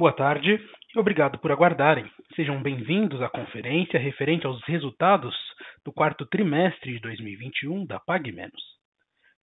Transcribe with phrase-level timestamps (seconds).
[0.00, 0.58] Boa tarde
[0.96, 2.10] e obrigado por aguardarem.
[2.34, 5.36] Sejam bem-vindos à conferência referente aos resultados
[5.84, 8.62] do quarto trimestre de 2021 da Pag Menos.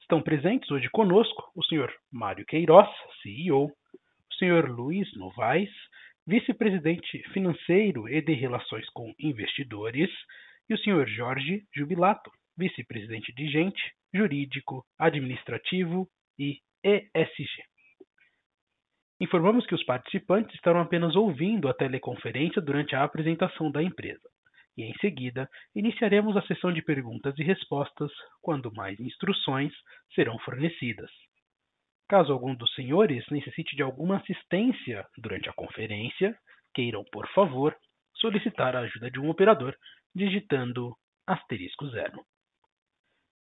[0.01, 1.93] Estão presentes hoje conosco o Sr.
[2.11, 2.89] Mário Queiroz,
[3.21, 4.67] CEO, o Sr.
[4.67, 5.69] Luiz Novaes,
[6.25, 10.09] vice-presidente financeiro e de relações com investidores,
[10.67, 11.07] e o Sr.
[11.07, 17.76] Jorge Jubilato, vice-presidente de gente, jurídico, administrativo e ESG.
[19.19, 24.29] Informamos que os participantes estarão apenas ouvindo a teleconferência durante a apresentação da empresa
[24.77, 28.11] e, em seguida, iniciaremos a sessão de perguntas e respostas
[28.41, 29.73] quando mais instruções
[30.13, 31.09] serão fornecidas.
[32.07, 36.37] Caso algum dos senhores necessite de alguma assistência durante a conferência,
[36.73, 37.75] queiram, por favor,
[38.17, 39.75] solicitar a ajuda de um operador
[40.15, 42.23] digitando asterisco zero.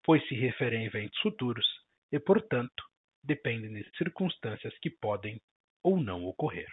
[0.04, 1.66] pois se referem a eventos futuros
[2.12, 2.84] e, portanto,
[3.22, 5.40] dependem de circunstâncias que podem
[5.82, 6.68] ou não ocorrer.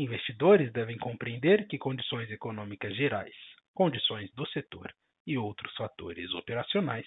[0.00, 3.34] Investidores devem compreender que condições econômicas gerais,
[3.74, 4.94] condições do setor
[5.26, 7.06] e outros fatores operacionais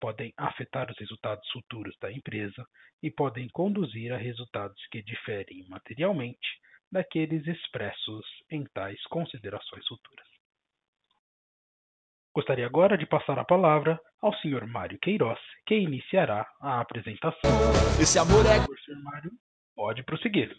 [0.00, 2.66] podem afetar os resultados futuros da empresa
[3.02, 6.48] e podem conduzir a resultados que diferem materialmente
[6.90, 10.26] daqueles expressos em tais considerações futuras.
[12.34, 14.66] Gostaria agora de passar a palavra ao Sr.
[14.66, 17.50] Mário Queiroz, que iniciará a apresentação.
[17.98, 18.60] Esse amor é.
[18.60, 19.02] Sr.
[19.02, 19.32] Mário,
[19.74, 20.56] pode prosseguir.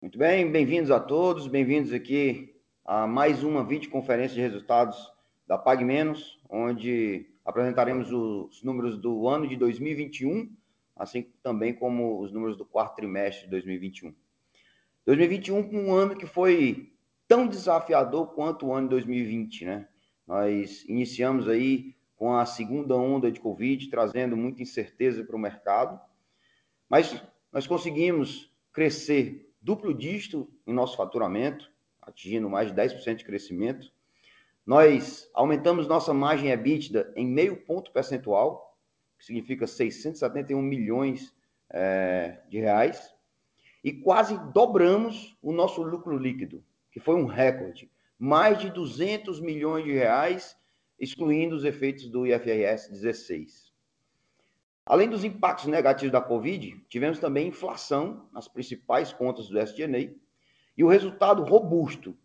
[0.00, 2.54] Muito bem, bem-vindos a todos, bem-vindos aqui
[2.84, 4.96] a mais uma videoconferência de resultados
[5.50, 10.48] da Pag Menos, onde apresentaremos os números do ano de 2021,
[10.94, 14.14] assim também como os números do quarto trimestre de 2021.
[15.04, 16.92] 2021 um ano que foi
[17.26, 19.88] tão desafiador quanto o ano de 2020, né?
[20.24, 26.00] Nós iniciamos aí com a segunda onda de Covid, trazendo muita incerteza para o mercado,
[26.88, 27.20] mas
[27.52, 31.68] nós conseguimos crescer duplo dígito em nosso faturamento,
[32.00, 33.90] atingindo mais de 10% de crescimento,
[34.70, 38.78] nós aumentamos nossa margem EBITDA em meio ponto percentual,
[39.18, 41.34] que significa 671 milhões
[41.68, 43.12] é, de reais,
[43.82, 49.84] e quase dobramos o nosso lucro líquido, que foi um recorde, mais de 200 milhões
[49.84, 50.56] de reais,
[51.00, 53.72] excluindo os efeitos do IFRS 16.
[54.86, 60.14] Além dos impactos negativos da Covid, tivemos também inflação nas principais contas do SG&A
[60.76, 62.16] e o resultado robusto,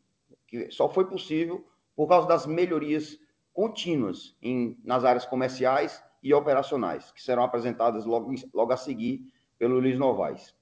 [0.45, 3.17] que só foi possível por causa das melhorias
[3.53, 9.21] contínuas em, nas áreas comerciais e operacionais, que serão apresentadas logo, logo a seguir
[9.57, 10.53] pelo Luiz Novaes.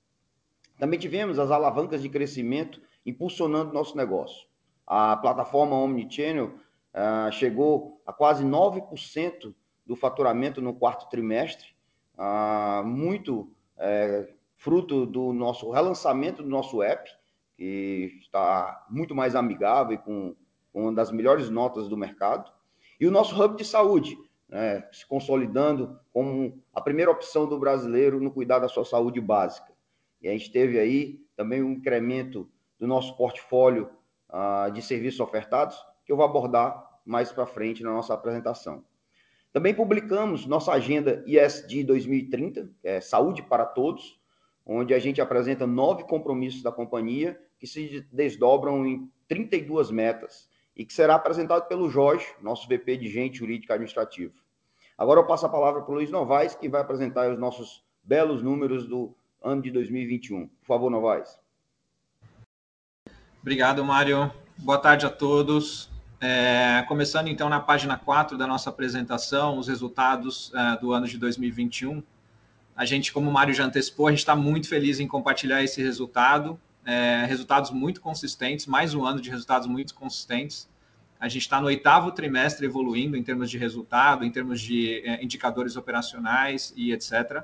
[0.78, 4.48] Também tivemos as alavancas de crescimento impulsionando nosso negócio.
[4.86, 9.54] A plataforma Omnichannel uh, chegou a quase 9%
[9.86, 11.70] do faturamento no quarto trimestre,
[12.18, 17.10] uh, muito uh, fruto do nosso relançamento do nosso app,
[17.56, 20.36] que está muito mais amigável e com
[20.74, 22.52] uma das melhores notas do mercado,
[23.00, 24.18] e o nosso hub de saúde,
[24.48, 29.72] né, se consolidando como a primeira opção do brasileiro no cuidar da sua saúde básica.
[30.22, 32.50] E a gente teve aí também um incremento
[32.80, 33.90] do nosso portfólio
[34.30, 38.84] uh, de serviços ofertados, que eu vou abordar mais para frente na nossa apresentação.
[39.52, 44.20] Também publicamos nossa agenda ISD 2030, que é Saúde para Todos,
[44.66, 50.86] onde a gente apresenta nove compromissos da companhia que se desdobram em 32 metas, e
[50.86, 54.34] que será apresentado pelo Jorge, nosso VP de Gente Jurídica Administrativa.
[54.98, 58.42] Agora eu passo a palavra para o Luiz Novaes, que vai apresentar os nossos belos
[58.42, 60.48] números do ano de 2021.
[60.48, 61.38] Por favor, Novaes.
[63.42, 64.32] Obrigado, Mário.
[64.58, 65.90] Boa tarde a todos.
[66.22, 71.18] É, começando então na página 4 da nossa apresentação, os resultados é, do ano de
[71.18, 72.02] 2021.
[72.76, 75.84] A gente, como o Mário já antecipou, a gente está muito feliz em compartilhar esse
[75.84, 76.58] resultado.
[76.86, 80.70] É, resultados muito consistentes, mais um ano de resultados muito consistentes.
[81.20, 85.24] A gente está no oitavo trimestre evoluindo em termos de resultado, em termos de é,
[85.24, 87.44] indicadores operacionais e etc.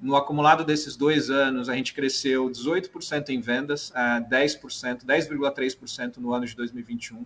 [0.00, 3.92] No acumulado desses dois anos, a gente cresceu 18% em vendas,
[4.28, 7.24] 10%, 10,3% no ano de 2021.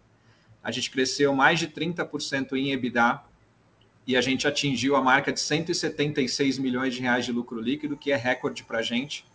[0.63, 3.23] A gente cresceu mais de 30% em EBITDA
[4.07, 8.13] e a gente atingiu a marca de 176 milhões de reais de lucro líquido, que
[8.13, 9.27] é recorde para a gente,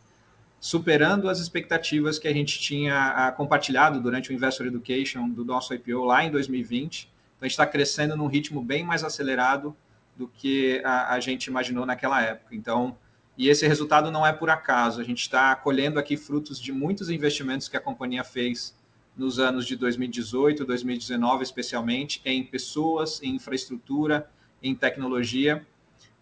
[0.61, 5.73] superando as expectativas que a gente tinha ah, compartilhado durante o Investor Education do nosso
[5.73, 7.09] IPO lá em 2020.
[7.09, 7.11] Então,
[7.41, 9.75] a gente está crescendo num ritmo bem mais acelerado
[10.15, 12.55] do que a, a gente imaginou naquela época.
[12.55, 12.95] Então,
[13.35, 15.01] e esse resultado não é por acaso.
[15.01, 18.77] A gente está colhendo aqui frutos de muitos investimentos que a companhia fez
[19.17, 24.29] nos anos de 2018, 2019, especialmente, em pessoas, em infraestrutura,
[24.61, 25.65] em tecnologia.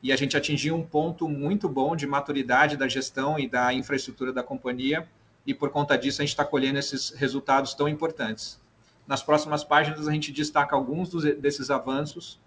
[0.02, 4.32] E a gente atingiu um ponto muito bom de maturidade da gestão e da infraestrutura
[4.32, 5.08] da companhia.
[5.46, 8.60] E por conta disso, a gente está colhendo esses resultados tão importantes.
[9.06, 12.40] Nas próximas páginas, a gente destaca alguns dos, desses avanços.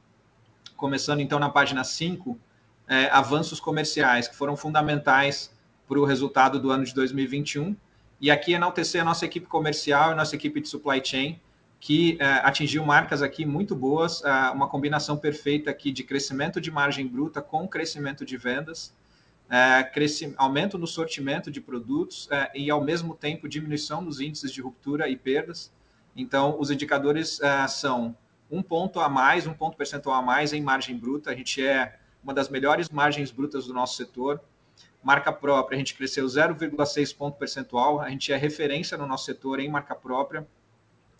[0.76, 2.38] Começando então na página 5,
[2.88, 5.52] é, avanços comerciais que foram fundamentais
[5.88, 7.76] para o resultado do ano de 2021.
[8.20, 11.40] E aqui enaltecer a nossa equipe comercial e nossa equipe de supply chain,
[11.82, 16.70] que é, atingiu marcas aqui muito boas, é, uma combinação perfeita aqui de crescimento de
[16.70, 18.94] margem bruta com crescimento de vendas,
[19.92, 25.10] crescimento, aumento no sortimento de produtos e, ao mesmo tempo, diminuição nos índices de ruptura
[25.10, 25.70] e perdas.
[26.16, 27.38] Então, os indicadores
[27.68, 28.16] são
[28.50, 31.30] um ponto a mais, um ponto percentual a mais em margem bruta.
[31.30, 34.40] A gente é uma das melhores margens brutas do nosso setor.
[35.02, 39.60] Marca própria, a gente cresceu 0,6 ponto percentual, a gente é referência no nosso setor
[39.60, 40.46] em marca própria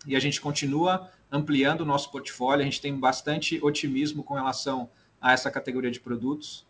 [0.05, 4.89] e a gente continua ampliando o nosso portfólio, a gente tem bastante otimismo com relação
[5.21, 6.65] a essa categoria de produtos.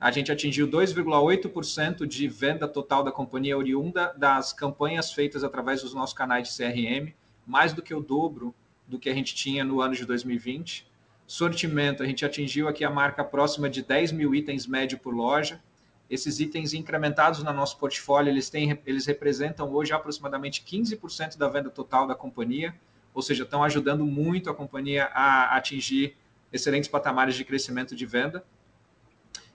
[0.00, 5.92] A gente atingiu 2,8% de venda total da companhia oriunda das campanhas feitas através dos
[5.92, 7.12] nossos canais de CRM,
[7.46, 8.54] mais do que o dobro
[8.86, 10.86] do que a gente tinha no ano de 2020.
[11.26, 15.62] Sortimento, a gente atingiu aqui a marca próxima de 10 mil itens médio por loja.
[16.10, 21.68] Esses itens incrementados no nosso portfólio, eles, têm, eles representam hoje aproximadamente 15% da venda
[21.68, 22.74] total da companhia,
[23.12, 26.16] ou seja, estão ajudando muito a companhia a atingir
[26.52, 28.42] excelentes patamares de crescimento de venda.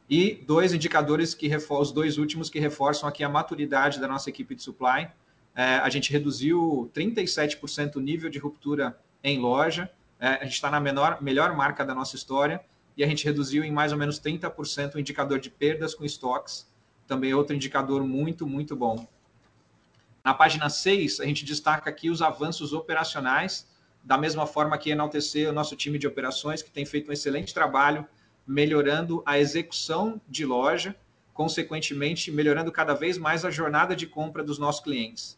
[0.07, 4.53] E dois indicadores que os dois últimos que reforçam aqui a maturidade da nossa equipe
[4.53, 5.09] de supply.
[5.55, 9.89] É, a gente reduziu 37% o nível de ruptura em loja,
[10.19, 12.61] é, a gente está na menor, melhor marca da nossa história
[12.95, 16.67] e a gente reduziu em mais ou menos 30% o indicador de perdas com estoques,
[17.07, 19.07] também outro indicador muito, muito bom.
[20.23, 23.67] Na página 6, a gente destaca aqui os avanços operacionais,
[24.03, 27.53] da mesma forma que enaltecer o nosso time de operações, que tem feito um excelente
[27.53, 28.05] trabalho
[28.45, 30.95] melhorando a execução de loja,
[31.33, 35.37] consequentemente, melhorando cada vez mais a jornada de compra dos nossos clientes.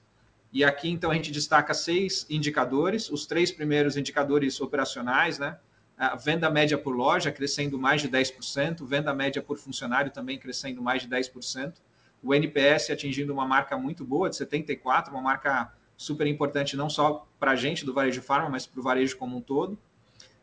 [0.52, 5.58] E aqui, então, a gente destaca seis indicadores, os três primeiros indicadores operacionais, né?
[5.98, 10.82] A venda média por loja crescendo mais de 10%, venda média por funcionário também crescendo
[10.82, 11.76] mais de 10%,
[12.22, 17.26] o NPS atingindo uma marca muito boa, de 74, uma marca super importante não só
[17.40, 19.78] para a gente do varejo farma, mas para o varejo como um todo.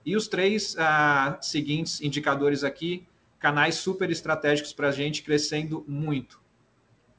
[0.04, 3.06] E os três ah, seguintes indicadores aqui,
[3.38, 6.40] canais super estratégicos para a gente, crescendo muito.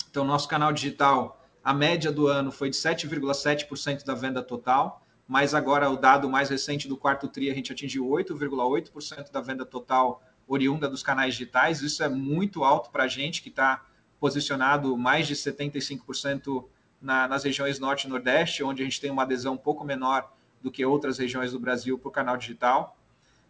[0.09, 5.53] Então, nosso canal digital a média do ano foi de 7,7% da venda total, mas
[5.53, 10.21] agora o dado mais recente do quarto TRI, a gente atingiu 8,8% da venda total
[10.47, 11.81] oriunda dos canais digitais.
[11.81, 13.85] Isso é muito alto para a gente, que está
[14.19, 16.65] posicionado mais de 75%
[17.01, 20.31] na, nas regiões Norte e Nordeste, onde a gente tem uma adesão um pouco menor
[20.61, 22.97] do que outras regiões do Brasil para o canal digital.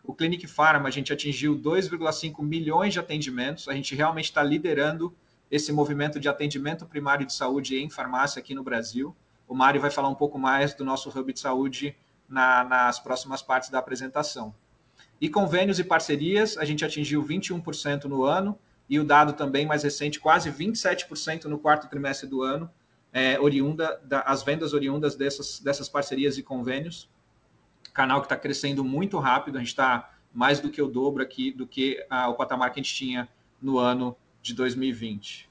[0.03, 5.15] O Clinic Pharma, a gente atingiu 2,5 milhões de atendimentos, a gente realmente está liderando
[5.49, 9.15] esse movimento de atendimento primário de saúde em farmácia aqui no Brasil.
[9.47, 11.95] O Mário vai falar um pouco mais do nosso hub de saúde
[12.27, 14.53] na, nas próximas partes da apresentação.
[15.19, 18.57] E convênios e parcerias, a gente atingiu 21% no ano,
[18.89, 22.69] e o dado também mais recente, quase 27% no quarto trimestre do ano,
[23.11, 27.09] é, oriunda da, as vendas oriundas dessas, dessas parcerias e convênios.
[27.93, 31.51] Canal que está crescendo muito rápido, a gente está mais do que o dobro aqui
[31.51, 33.29] do que a, o patamar que a gente tinha
[33.61, 35.49] no ano de 2020.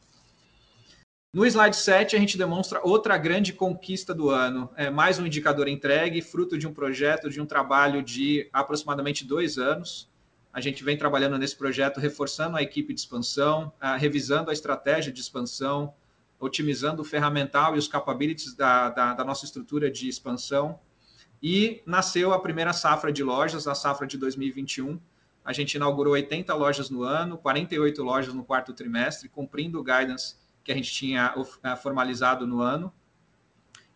[1.35, 4.69] No slide 7, a gente demonstra outra grande conquista do ano.
[4.77, 9.57] É mais um indicador entregue, fruto de um projeto, de um trabalho de aproximadamente dois
[9.57, 10.11] anos.
[10.53, 15.23] A gente vem trabalhando nesse projeto, reforçando a equipe de expansão, revisando a estratégia de
[15.23, 15.95] expansão,
[16.39, 20.79] otimizando o ferramental e os capabilities da, da, da nossa estrutura de expansão.
[21.43, 25.01] E nasceu a primeira safra de lojas, a safra de 2021.
[25.43, 30.42] A gente inaugurou 80 lojas no ano, 48 lojas no quarto trimestre, cumprindo o guidance
[30.65, 32.93] que a gente tinha eh, formalizado no ano.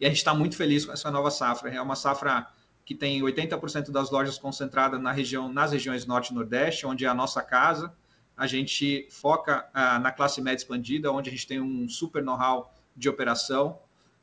[0.01, 1.71] E a gente está muito feliz com essa nova safra.
[1.73, 2.47] É uma safra
[2.85, 7.09] que tem 80% das lojas concentradas na região, nas regiões norte e nordeste, onde é
[7.09, 7.93] a nossa casa.
[8.37, 12.73] A gente foca ah, na classe média expandida, onde a gente tem um super know-how
[12.95, 13.79] de operação.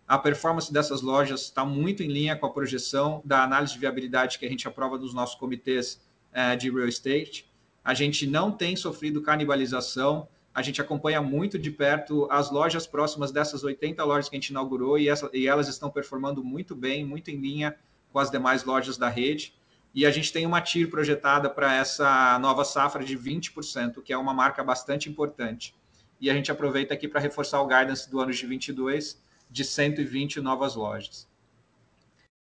[0.08, 4.38] A performance dessas lojas está muito em linha com a projeção da análise de viabilidade
[4.38, 7.52] que a gente aprova dos nossos comitês eh, de real estate.
[7.84, 13.32] A gente não tem sofrido canibalização, a gente acompanha muito de perto as lojas próximas
[13.32, 17.04] dessas 80 lojas que a gente inaugurou e, essa, e elas estão performando muito bem,
[17.04, 17.76] muito em linha
[18.12, 19.56] com as demais lojas da rede.
[19.96, 24.18] E a gente tem uma TIR projetada para essa nova safra de 20%, que é
[24.18, 25.76] uma marca bastante importante.
[26.22, 30.40] E a gente aproveita aqui para reforçar o guidance do ano de 22 de 120
[30.42, 31.28] novas lojas.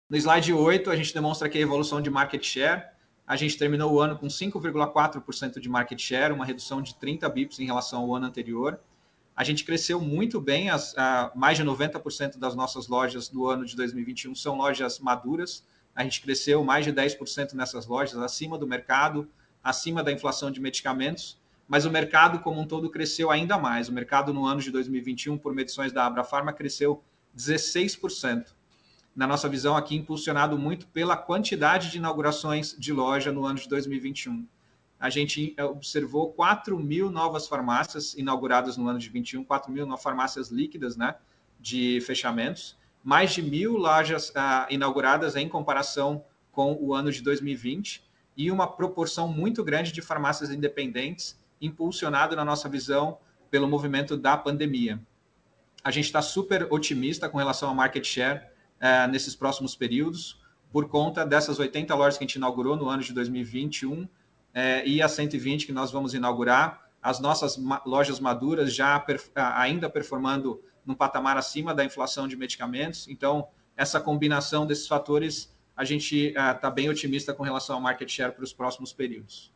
[0.09, 2.83] No slide 8, a gente demonstra aqui a evolução de market share.
[3.29, 7.59] A gente terminou o ano com 5,4% de market share, uma redução de 30 bips
[7.59, 8.79] em relação ao ano anterior.
[9.35, 13.67] A gente cresceu muito bem, as, a, mais de 90% das nossas lojas do ano
[13.67, 15.63] de 2021 são lojas maduras.
[15.95, 19.29] A gente cresceu mais de 10% nessas lojas, acima do mercado,
[19.63, 23.89] acima da inflação de medicamentos, mas o mercado como um todo cresceu ainda mais.
[23.89, 27.03] O mercado no ano de 2021, por medições da Abrafarma, cresceu
[27.37, 28.55] 16%
[29.15, 33.67] na nossa visão aqui, impulsionado muito pela quantidade de inaugurações de loja no ano de
[33.67, 34.45] 2021.
[34.99, 39.97] A gente eh, observou 4 mil novas farmácias inauguradas no ano de 21, 4 mil
[39.97, 41.15] farmácias líquidas, né,
[41.59, 48.03] de fechamentos, mais de mil lojas ah, inauguradas em comparação com o ano de 2020
[48.35, 53.17] e uma proporção muito grande de farmácias independentes, impulsionado na nossa visão
[53.49, 54.99] pelo movimento da pandemia.
[55.83, 58.41] A gente está super otimista com relação ao market share
[58.79, 60.39] é, nesses próximos períodos,
[60.71, 64.07] por conta dessas 80 lojas que a gente inaugurou no ano de 2021
[64.53, 69.03] é, e as 120 que nós vamos inaugurar, as nossas lojas maduras já
[69.35, 73.07] ainda performando num patamar acima da inflação de medicamentos.
[73.07, 78.09] Então, essa combinação desses fatores, a gente está é, bem otimista com relação ao market
[78.09, 79.53] share para os próximos períodos.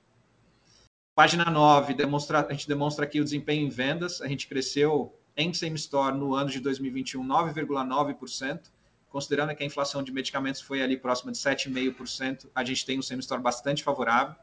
[1.16, 4.22] Página 9, demonstra, a gente demonstra aqui o desempenho em vendas.
[4.22, 8.72] A gente cresceu em same store no ano de 2021 9,9%,
[9.14, 13.02] considerando que a inflação de medicamentos foi ali próxima de 7,5%, a gente tem um
[13.04, 14.36] semestre bastante favorável.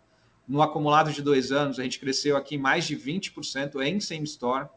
[0.47, 4.69] No acumulado de dois anos, a gente cresceu aqui mais de 20% em same-store.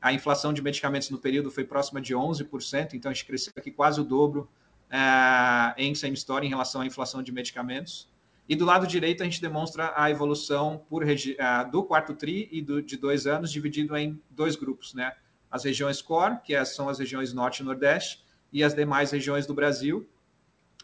[0.00, 3.70] A inflação de medicamentos no período foi próxima de 11%, então a gente cresceu aqui
[3.70, 4.48] quase o dobro
[4.90, 8.08] uh, em same-store em relação à inflação de medicamentos.
[8.48, 12.62] E do lado direito, a gente demonstra a evolução por, uh, do quarto TRI e
[12.62, 15.12] do, de dois anos, dividido em dois grupos, né?
[15.50, 18.24] As regiões core, que é, são as regiões norte e nordeste,
[18.56, 20.08] e as demais regiões do Brasil.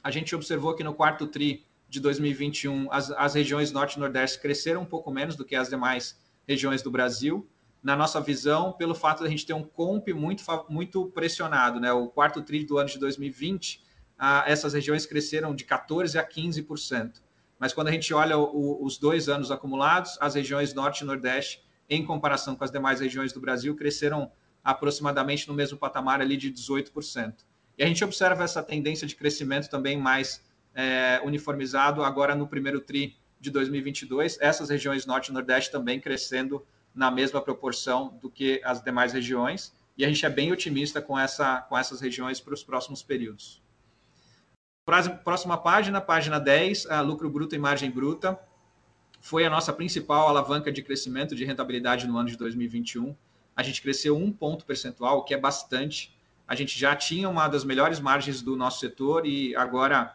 [0.04, 4.38] A gente observou que no quarto TRI de 2021, as, as regiões Norte e Nordeste
[4.42, 7.48] cresceram um pouco menos do que as demais regiões do Brasil.
[7.82, 11.90] Na nossa visão, pelo fato de a gente ter um comp muito, muito pressionado, né?
[11.94, 13.82] o quarto TRI do ano de 2020,
[14.18, 17.22] ah, essas regiões cresceram de 14% a 15%.
[17.58, 21.64] Mas quando a gente olha o, os dois anos acumulados, as regiões Norte e Nordeste,
[21.88, 24.30] em comparação com as demais regiões do Brasil, cresceram
[24.62, 27.50] aproximadamente no mesmo patamar ali de 18%.
[27.76, 30.42] E a gente observa essa tendência de crescimento também mais
[30.74, 36.64] é, uniformizado agora no primeiro TRI de 2022, essas regiões Norte e Nordeste também crescendo
[36.94, 41.18] na mesma proporção do que as demais regiões, e a gente é bem otimista com,
[41.18, 43.62] essa, com essas regiões para os próximos períodos.
[45.24, 48.38] Próxima página, página 10, a lucro bruto e margem bruta,
[49.20, 53.14] foi a nossa principal alavanca de crescimento de rentabilidade no ano de 2021.
[53.54, 56.12] A gente cresceu um ponto percentual, o que é bastante,
[56.46, 60.14] a gente já tinha uma das melhores margens do nosso setor e agora,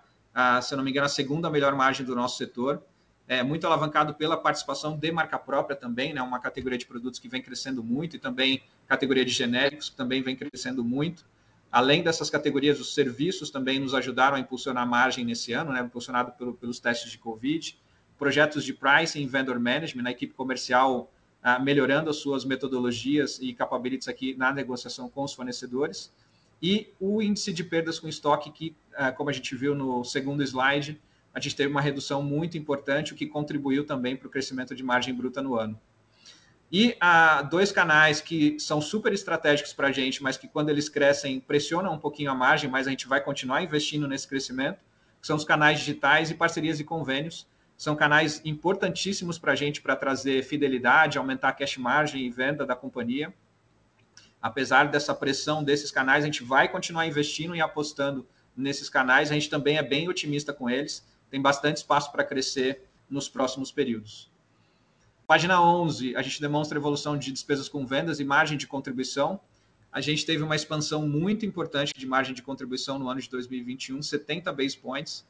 [0.62, 2.82] se eu não me engano, a segunda melhor margem do nosso setor.
[3.28, 6.22] É muito alavancado pela participação de marca própria também, né?
[6.22, 10.22] Uma categoria de produtos que vem crescendo muito e também categoria de genéricos que também
[10.22, 11.26] vem crescendo muito.
[11.70, 15.82] Além dessas categorias, os serviços também nos ajudaram a impulsionar a margem nesse ano, né?
[15.82, 17.78] Impulsionado pelo, pelos testes de Covid.
[18.18, 21.12] Projetos de pricing e vendor management, na equipe comercial
[21.60, 26.12] melhorando as suas metodologias e capabilities aqui na negociação com os fornecedores
[26.62, 30.42] e o índice de perdas com estoque, que, é, como a gente viu no segundo
[30.44, 31.00] slide,
[31.34, 34.84] a gente teve uma redução muito importante, o que contribuiu também para o crescimento de
[34.84, 35.80] margem bruta no ano.
[36.72, 40.90] E há dois canais que são super estratégicos para a gente, mas que quando eles
[40.90, 44.80] crescem pressionam um pouquinho a margem, mas a gente vai continuar investindo nesse crescimento,
[45.22, 47.48] que são os canais digitais e parcerias e convênios.
[47.78, 52.66] São canais importantíssimos para a gente para trazer fidelidade, aumentar a cash margem e venda
[52.66, 53.32] da companhia.
[54.42, 59.30] Apesar dessa pressão desses canais, a gente vai continuar investindo e apostando nesses canais.
[59.30, 61.06] A gente também é bem otimista com eles.
[61.30, 64.32] Tem bastante espaço para crescer nos próximos períodos.
[65.28, 69.40] Página 11, a gente demonstra a evolução de despesas com vendas e margem de contribuição.
[69.92, 74.02] A gente teve uma expansão muito importante de margem de contribuição no ano de 2021,
[74.02, 75.28] 70 base points,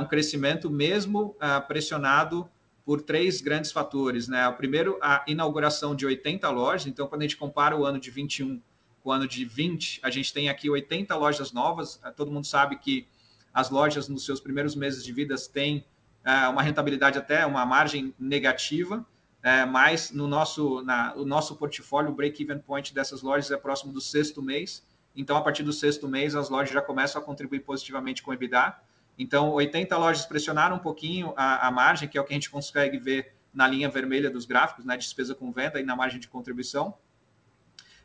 [0.00, 1.34] um crescimento mesmo
[1.66, 2.48] pressionado
[2.84, 4.28] por três grandes fatores.
[4.28, 4.48] Né?
[4.48, 6.86] O primeiro, a inauguração de 80 lojas.
[6.86, 8.60] Então, quando a gente compara o ano de 21
[9.02, 12.00] com o ano de 20, a gente tem aqui 80 lojas novas.
[12.16, 13.06] Todo mundo sabe que
[13.52, 15.84] as lojas, nos seus primeiros meses de vida, têm
[16.24, 19.04] uh, uma rentabilidade até, uma margem negativa.
[19.42, 23.92] É, mas no nosso, na, o nosso portfólio, o break-even point dessas lojas é próximo
[23.92, 24.84] do sexto mês.
[25.14, 28.34] Então, a partir do sexto mês, as lojas já começam a contribuir positivamente com o
[28.34, 28.76] EBITDA.
[29.18, 32.48] Então, 80 lojas pressionaram um pouquinho a, a, margem, que é o que a gente
[32.48, 36.28] consegue ver na linha vermelha dos gráficos, né, despesa com venda e na margem de
[36.28, 36.94] contribuição.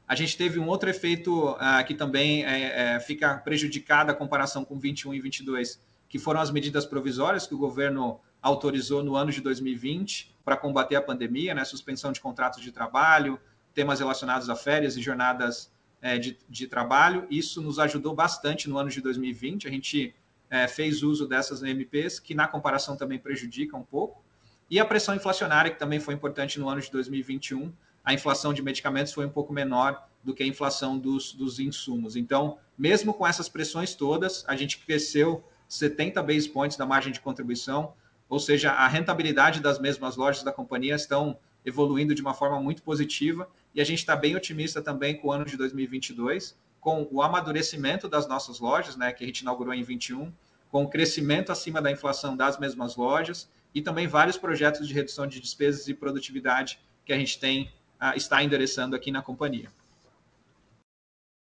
[0.08, 4.65] A gente teve um outro efeito uh, que também é, é, fica prejudicado a comparação
[4.65, 5.79] com 21 e 22,
[6.10, 10.96] que foram as medidas provisórias que o governo autorizou no ano de 2020 para combater
[10.96, 13.39] a pandemia, né, suspensão de contratos de trabalho,
[13.74, 17.25] temas relacionados a férias e jornadas é, de, de trabalho.
[17.29, 19.67] Isso nos ajudou bastante no ano de 2020.
[19.67, 20.13] A gente
[20.53, 24.24] é, fez uso dessas MPs, que na comparação também prejudica um pouco.
[24.69, 27.74] E a pressão inflacionária, que também foi importante no ano de 2021,
[28.05, 32.15] a inflação de medicamentos foi um pouco menor do que a inflação dos, dos insumos.
[32.15, 37.19] Então, mesmo com essas pressões todas, a gente cresceu 70 base points da margem de
[37.19, 37.95] contribuição,
[38.29, 42.83] ou seja, a rentabilidade das mesmas lojas da companhia estão evoluindo de uma forma muito
[42.83, 47.22] positiva e a gente está bem otimista também com o ano de 2022, com o
[47.22, 50.31] amadurecimento das nossas lojas, né, que a gente inaugurou em 21,
[50.69, 55.25] com o crescimento acima da inflação das mesmas lojas e também vários projetos de redução
[55.25, 59.72] de despesas e produtividade que a gente tem uh, está endereçando aqui na companhia.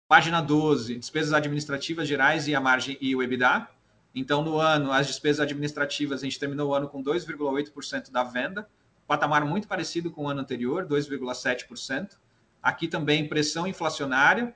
[0.06, 3.66] Página 12, despesas administrativas gerais e a margem e o EBITDA.
[4.14, 8.68] Então, no ano, as despesas administrativas, a gente terminou o ano com 2,8% da venda,
[9.06, 12.18] patamar muito parecido com o ano anterior, 2,7%.
[12.62, 14.54] Aqui também pressão inflacionária,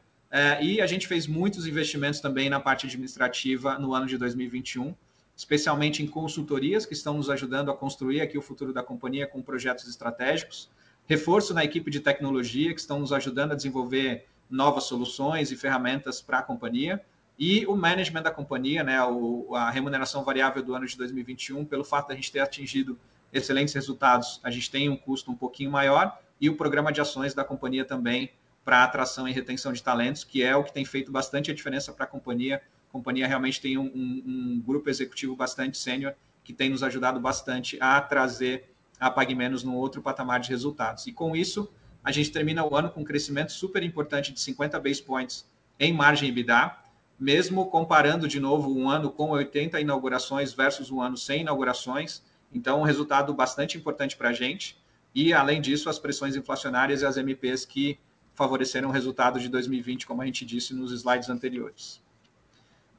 [0.60, 4.92] e a gente fez muitos investimentos também na parte administrativa no ano de 2021,
[5.36, 9.40] especialmente em consultorias que estão nos ajudando a construir aqui o futuro da companhia com
[9.40, 10.68] projetos estratégicos,
[11.06, 16.20] reforço na equipe de tecnologia que estão nos ajudando a desenvolver novas soluções e ferramentas
[16.20, 17.00] para a companhia
[17.38, 21.84] e o management da companhia, né, o, a remuneração variável do ano de 2021, pelo
[21.84, 22.98] fato de a gente ter atingido
[23.32, 27.34] excelentes resultados, a gente tem um custo um pouquinho maior e o programa de ações
[27.34, 28.30] da companhia também
[28.64, 31.92] para atração e retenção de talentos, que é o que tem feito bastante a diferença
[31.92, 32.62] para a companhia.
[32.88, 37.20] A companhia realmente tem um, um, um grupo executivo bastante sênior que tem nos ajudado
[37.20, 41.06] bastante a trazer a PagMenos num outro patamar de resultados.
[41.06, 41.70] E com isso,
[42.02, 45.48] a gente termina o ano com um crescimento super importante de 50 base points
[45.78, 46.76] em margem EBITDA,
[47.18, 52.22] mesmo comparando de novo um ano com 80 inaugurações versus um ano sem inaugurações.
[52.52, 54.76] Então, um resultado bastante importante para a gente.
[55.14, 57.98] E, além disso, as pressões inflacionárias e as MPs que
[58.34, 62.02] favoreceram o resultado de 2020, como a gente disse nos slides anteriores.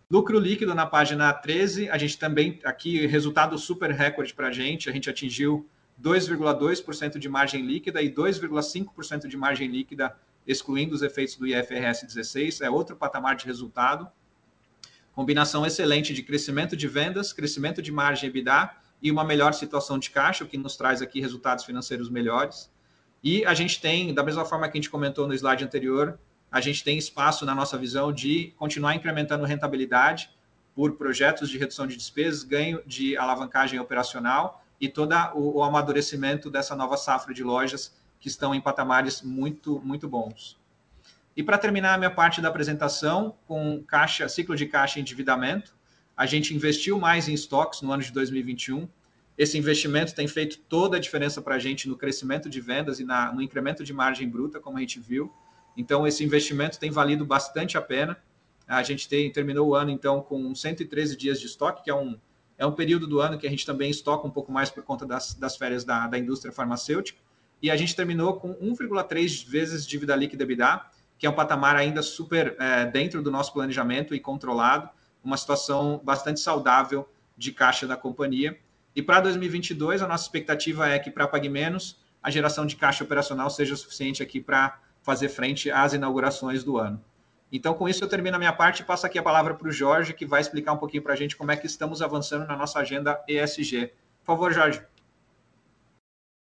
[0.10, 4.89] Lucro líquido na página 13, a gente também, aqui, resultado super recorde para a gente,
[4.89, 5.67] a gente atingiu
[6.02, 12.62] 2,2% de margem líquida e 2,5% de margem líquida, excluindo os efeitos do IFRS 16,
[12.62, 14.08] é outro patamar de resultado.
[15.13, 20.12] Combinação excelente de crescimento de vendas, crescimento de margem EBITDA e uma melhor situação de
[20.12, 22.69] caixa, o que nos traz aqui resultados financeiros melhores.
[23.26, 26.20] E a gente tem, da mesma forma que a gente comentou no slide anterior,
[26.52, 30.30] a gente tem espaço na nossa visão de continuar incrementando rentabilidade
[30.76, 36.52] por projetos de redução de despesas, ganho de alavancagem operacional e todo o, o amadurecimento
[36.52, 40.56] dessa nova safra de lojas que estão em patamares muito, muito bons.
[41.36, 45.76] E para terminar a minha parte da apresentação, com caixa, ciclo de caixa e endividamento,
[46.16, 48.88] a gente investiu mais em estoques no ano de 2021,
[49.38, 53.04] esse investimento tem feito toda a diferença para a gente no crescimento de vendas e
[53.04, 55.32] na, no incremento de margem bruta, como a gente viu.
[55.76, 58.17] Então, esse investimento tem valido bastante a pena.
[58.65, 62.17] A gente tem, terminou o ano, então, com 113 dias de estoque, que é um,
[62.58, 65.06] é um período do ano que a gente também estoca um pouco mais por conta
[65.06, 67.19] das, das férias da, da indústria farmacêutica.
[67.62, 70.82] E a gente terminou com 1,3 vezes dívida líquida EBITDA,
[71.17, 74.89] que é um patamar ainda super é, dentro do nosso planejamento e controlado,
[75.24, 78.58] uma situação bastante saudável de caixa da companhia.
[78.96, 83.04] E para 2022, a nossa expectativa é que para Pague Menos, a geração de caixa
[83.04, 87.04] operacional seja suficiente aqui para fazer frente às inaugurações do ano.
[87.52, 89.72] Então, com isso, eu termino a minha parte e passo aqui a palavra para o
[89.72, 92.56] Jorge, que vai explicar um pouquinho para a gente como é que estamos avançando na
[92.56, 93.92] nossa agenda ESG.
[94.20, 94.82] Por favor, Jorge.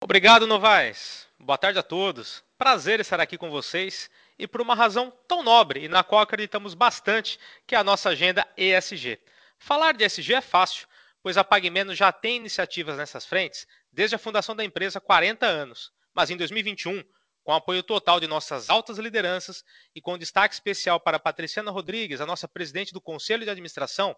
[0.01, 1.27] Obrigado, Novaes.
[1.39, 2.43] Boa tarde a todos.
[2.57, 6.73] Prazer estar aqui com vocês e por uma razão tão nobre e na qual acreditamos
[6.73, 9.19] bastante, que é a nossa agenda ESG.
[9.57, 10.87] Falar de ESG é fácil,
[11.23, 15.45] pois a PagMenos já tem iniciativas nessas frentes desde a fundação da empresa há 40
[15.45, 15.91] anos.
[16.13, 17.01] Mas em 2021,
[17.43, 19.63] com apoio total de nossas altas lideranças
[19.95, 24.13] e com destaque especial para Patriciana Rodrigues, a nossa presidente do Conselho de Administração,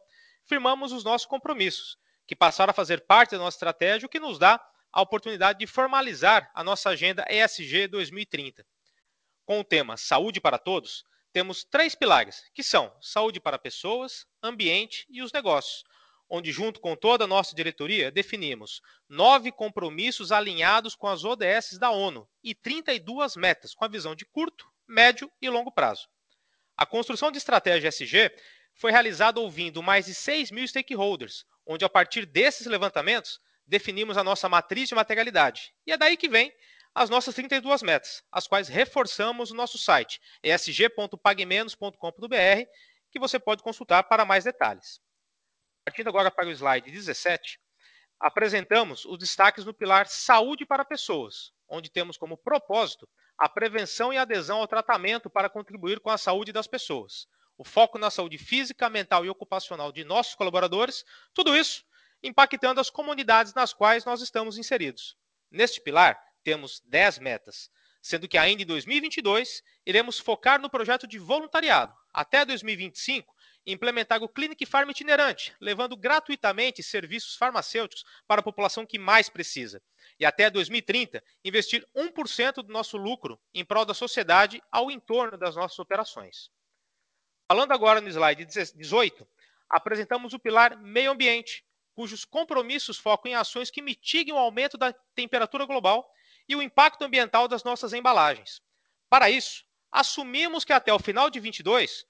[0.45, 4.39] firmamos os nossos compromissos, que passaram a fazer parte da nossa estratégia, o que nos
[4.39, 4.59] dá
[4.91, 8.65] a oportunidade de formalizar a nossa agenda ESG 2030.
[9.45, 15.05] Com o tema Saúde para Todos, temos três pilares, que são saúde para pessoas, ambiente
[15.09, 15.83] e os negócios,
[16.29, 21.91] onde, junto com toda a nossa diretoria, definimos nove compromissos alinhados com as ODS da
[21.91, 26.07] ONU e 32 metas com a visão de curto, médio e longo prazo.
[26.77, 28.31] A construção de estratégia SG
[28.73, 34.23] foi realizada ouvindo mais de 6 mil stakeholders, onde, a partir desses levantamentos, definimos a
[34.23, 35.73] nossa matriz de materialidade.
[35.87, 36.51] E é daí que vem
[36.93, 42.69] as nossas 32 metas, as quais reforçamos no nosso site esg.pagmenos.com.br,
[43.11, 44.99] que você pode consultar para mais detalhes.
[45.85, 47.59] Partindo agora para o slide 17,
[48.19, 54.17] apresentamos os destaques no pilar Saúde para Pessoas, onde temos como propósito a prevenção e
[54.17, 57.27] adesão ao tratamento para contribuir com a saúde das pessoas.
[57.55, 61.83] O foco na saúde física, mental e ocupacional de nossos colaboradores, tudo isso
[62.23, 65.15] impactando as comunidades nas quais nós estamos inseridos.
[65.51, 67.69] Neste pilar, temos 10 metas,
[68.01, 71.93] sendo que ainda em 2022 iremos focar no projeto de voluntariado.
[72.11, 73.34] Até 2025,
[73.65, 79.81] implementar o Clinic Farm itinerante, levando gratuitamente serviços farmacêuticos para a população que mais precisa.
[80.19, 85.55] E até 2030, investir 1% do nosso lucro em prol da sociedade ao entorno das
[85.55, 86.49] nossas operações.
[87.47, 89.27] Falando agora no slide 18,
[89.69, 94.93] apresentamos o pilar meio ambiente, cujos compromissos focam em ações que mitiguem o aumento da
[95.15, 96.09] temperatura global
[96.47, 98.61] e o impacto ambiental das nossas embalagens.
[99.09, 102.05] Para isso, assumimos que até o final de 22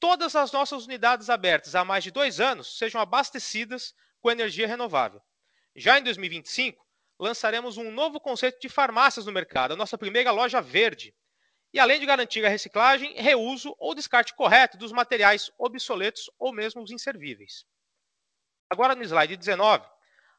[0.00, 5.20] todas as nossas unidades abertas há mais de dois anos sejam abastecidas com energia renovável.
[5.74, 6.84] Já em 2025,
[7.18, 11.14] lançaremos um novo conceito de farmácias no mercado, a nossa primeira loja verde.
[11.72, 16.82] E além de garantir a reciclagem, reuso ou descarte correto dos materiais obsoletos ou mesmo
[16.82, 17.64] os inservíveis.
[18.70, 19.86] Agora no slide 19,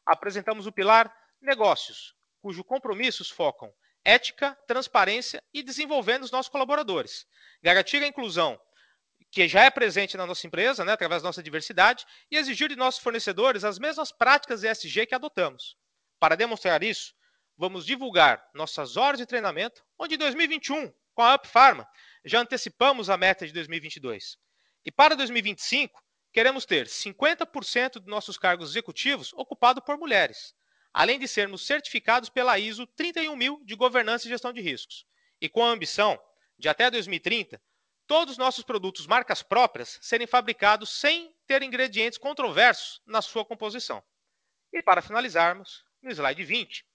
[0.06, 3.72] apresentamos o pilar negócios, cujos compromissos focam
[4.08, 7.28] ética, transparência e desenvolvendo os nossos colaboradores.
[7.62, 8.58] Garantir a inclusão
[9.38, 12.76] que já é presente na nossa empresa, né, através da nossa diversidade, e exigir de
[12.76, 15.78] nossos fornecedores as mesmas práticas ESG que adotamos.
[16.20, 17.14] Para demonstrar isso,
[17.56, 21.88] vamos divulgar nossas horas de treinamento, onde em 2021, com a Up Pharma,
[22.26, 24.40] já antecipamos a meta de 2022.
[24.84, 26.02] E para 2025,
[26.34, 30.56] queremos ter 50% dos nossos cargos executivos ocupados por mulheres,
[30.92, 35.06] além de sermos certificados pela ISO 31000 de governança e gestão de riscos.
[35.40, 36.20] E com a ambição
[36.58, 37.62] de até 2030
[38.08, 44.02] todos os nossos produtos marcas próprias serem fabricados sem ter ingredientes controversos na sua composição.
[44.74, 46.86] E para finalizarmos, no slide 20,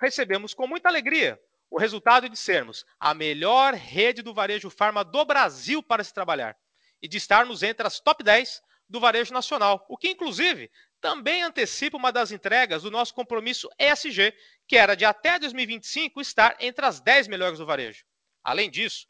[0.00, 5.24] recebemos com muita alegria o resultado de sermos a melhor rede do varejo farma do
[5.24, 6.56] Brasil para se trabalhar
[7.00, 11.96] e de estarmos entre as top 10 do varejo nacional, o que inclusive também antecipa
[11.96, 14.32] uma das entregas do nosso compromisso ESG,
[14.66, 18.04] que era de até 2025 estar entre as 10 melhores do varejo.
[18.42, 19.06] Além disso,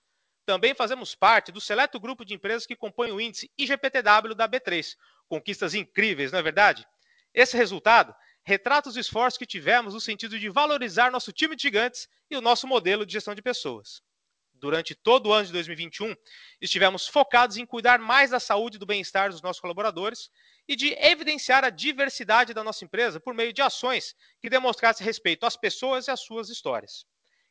[0.46, 4.96] também fazemos parte do seleto grupo de empresas que compõem o índice IGPTW da B3.
[5.28, 6.87] Conquistas incríveis, não é verdade?
[7.35, 12.09] Esse resultado retrata os esforços que tivemos no sentido de valorizar nosso time de gigantes
[12.30, 14.00] e o nosso modelo de gestão de pessoas.
[14.54, 16.14] Durante todo o ano de 2021,
[16.61, 20.30] estivemos focados em cuidar mais da saúde e do bem-estar dos nossos colaboradores
[20.68, 25.44] e de evidenciar a diversidade da nossa empresa por meio de ações que demonstrassem respeito
[25.44, 27.04] às pessoas e às suas histórias.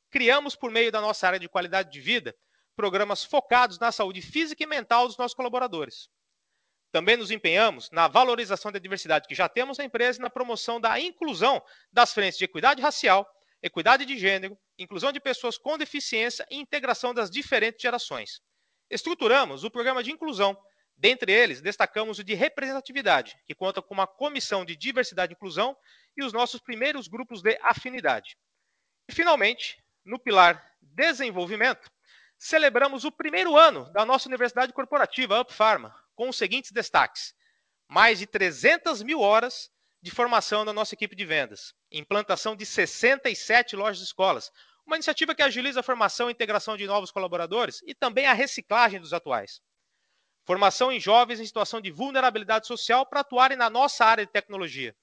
[0.09, 2.33] Criamos, por meio da nossa área de qualidade de vida,
[2.75, 6.09] programas focados na saúde física e mental dos nossos colaboradores.
[6.91, 10.79] Também nos empenhamos na valorização da diversidade que já temos na empresa e na promoção
[10.79, 11.61] da inclusão
[11.91, 13.29] das frentes de equidade racial,
[13.61, 18.39] equidade de gênero, inclusão de pessoas com deficiência e integração das diferentes gerações.
[18.89, 20.57] Estruturamos o programa de inclusão.
[20.95, 25.75] Dentre eles, destacamos o de representatividade, que conta com uma comissão de diversidade e inclusão
[26.15, 28.37] e os nossos primeiros grupos de afinidade.
[29.09, 31.89] E, finalmente, no pilar desenvolvimento,
[32.45, 37.33] celebramos o primeiro ano da nossa universidade corporativa, Up Pharma, com os seguintes destaques:
[37.87, 43.75] mais de 300 mil horas de formação da nossa equipe de vendas, implantação de 67
[43.75, 44.51] lojas de escolas,
[44.85, 48.99] uma iniciativa que agiliza a formação e integração de novos colaboradores e também a reciclagem
[49.01, 49.59] dos atuais.
[50.45, 54.95] Formação em jovens em situação de vulnerabilidade social para atuarem na nossa área de tecnologia.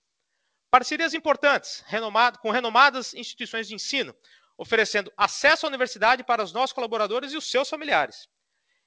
[0.70, 4.14] Parcerias importantes renomado, com renomadas instituições de ensino,
[4.62, 8.28] oferecendo acesso à universidade para os nossos colaboradores e os seus familiares.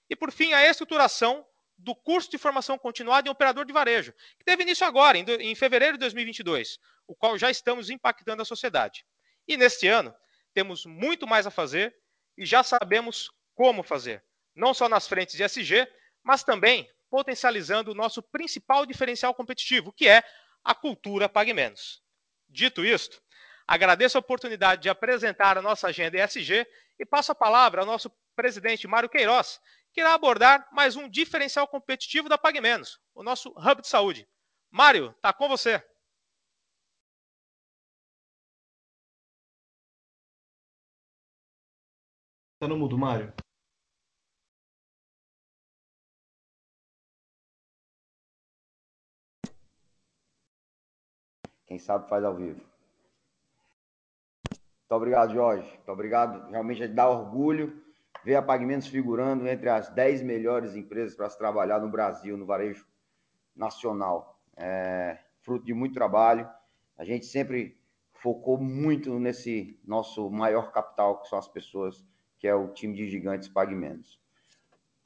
[0.09, 1.45] E, por fim, a estruturação
[1.77, 5.97] do curso de formação continuada em operador de varejo, que teve início agora, em, fevereiro
[5.97, 9.05] de 2022, o qual já estamos impactando a sociedade.
[9.45, 10.15] E neste ano,
[10.53, 11.93] temos muito mais a fazer
[12.37, 14.23] e já sabemos como fazer,
[14.55, 15.85] não só nas frentes de SG,
[16.23, 20.23] mas também potencializando o nosso principal diferencial competitivo, que é
[20.63, 22.01] a cultura Pague Menos.
[22.47, 23.21] Dito isto,
[23.67, 26.65] agradeço a oportunidade de apresentar a nossa agenda ESG
[26.99, 29.59] e passo a palavra ao nosso presidente Mário Queiroz,
[29.93, 34.27] que irá abordar mais um diferencial competitivo da Pague Menos, o nosso Hub de Saúde.
[34.71, 35.83] Mário, está com você.
[42.55, 43.33] Está no mudo, Mário.
[51.65, 52.74] Quem sabe faz ao vivo.
[54.85, 55.67] Muito obrigado, Jorge.
[55.67, 56.47] Muito obrigado.
[56.51, 57.81] Realmente dá orgulho
[58.23, 62.45] ver a Pagamentos figurando entre as 10 melhores empresas para se trabalhar no Brasil, no
[62.45, 62.85] varejo
[63.55, 64.39] nacional.
[64.55, 66.47] É fruto de muito trabalho.
[66.99, 67.75] A gente sempre
[68.13, 72.05] focou muito nesse nosso maior capital, que são as pessoas,
[72.37, 74.19] que é o time de gigantes Pagamentos.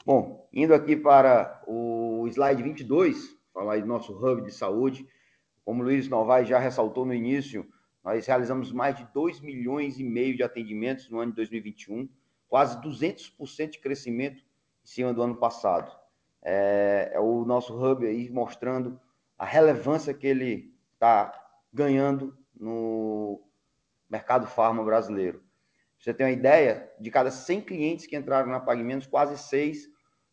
[0.05, 5.07] Bom, indo aqui para o slide 22, falar aí do nosso hub de saúde.
[5.63, 7.65] Como o Luiz Novaes já ressaltou no início,
[8.03, 12.09] nós realizamos mais de 2 milhões e meio de atendimentos no ano de 2021,
[12.47, 14.43] quase 200% de crescimento
[14.83, 15.91] em cima do ano passado.
[16.41, 18.99] É, é o nosso hub aí mostrando
[19.38, 21.33] a relevância que ele está
[21.71, 23.41] ganhando no
[24.09, 25.43] mercado farma brasileiro.
[25.97, 29.88] você tem uma ideia, de cada 100 clientes que entraram na Pagamentos, quase 6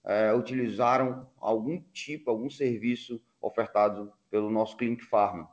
[0.04, 5.44] é, utilizaram algum tipo, algum serviço ofertado pelo nosso Clinic Farm.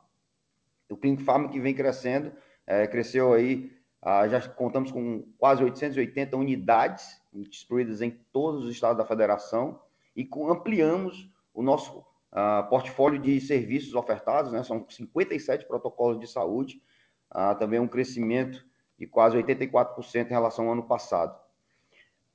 [0.90, 2.32] O Clinic Farm que vem crescendo,
[2.66, 3.70] é, cresceu aí,
[4.02, 9.80] ah, já contamos com quase 880 unidades distribuídas em todos os estados da federação
[10.14, 16.26] e com, ampliamos o nosso ah, portfólio de serviços ofertados, né, são 57 protocolos de
[16.26, 16.82] saúde,
[17.30, 18.64] ah, também um crescimento
[18.98, 21.38] de quase 84% em relação ao ano passado.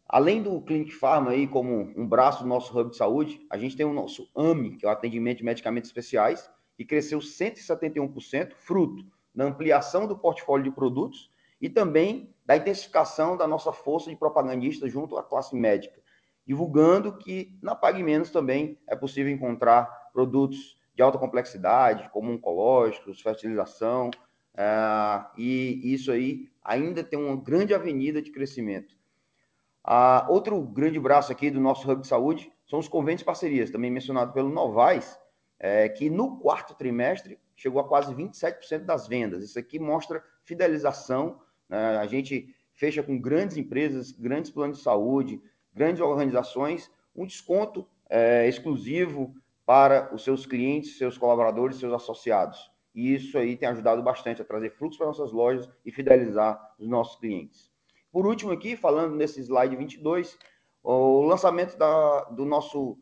[0.07, 3.77] Além do Clinic Pharma aí como um braço do nosso hub de saúde, a gente
[3.77, 9.05] tem o nosso AMI, que é o atendimento de medicamentos especiais, que cresceu 171%, fruto
[9.35, 14.89] da ampliação do portfólio de produtos e também da intensificação da nossa força de propagandistas
[14.89, 15.99] junto à classe médica,
[16.47, 23.19] divulgando que na Pague Menos também é possível encontrar produtos de alta complexidade, como oncológicos,
[23.19, 24.09] fertilização,
[24.55, 28.95] é, e isso aí ainda tem uma grande avenida de crescimento.
[29.83, 33.69] Ah, outro grande braço aqui do nosso Hub de Saúde são os convênios e parcerias,
[33.69, 35.18] também mencionado pelo Novais,
[35.59, 39.43] é, que no quarto trimestre chegou a quase 27% das vendas.
[39.43, 41.41] Isso aqui mostra fidelização.
[41.67, 41.97] Né?
[41.97, 45.41] A gente fecha com grandes empresas, grandes planos de saúde,
[45.73, 52.71] grandes organizações, um desconto é, exclusivo para os seus clientes, seus colaboradores, seus associados.
[52.95, 56.87] E isso aí tem ajudado bastante a trazer fluxo para nossas lojas e fidelizar os
[56.87, 57.69] nossos clientes.
[58.11, 60.37] Por último aqui, falando nesse slide 22,
[60.81, 62.97] o lançamento da, do nosso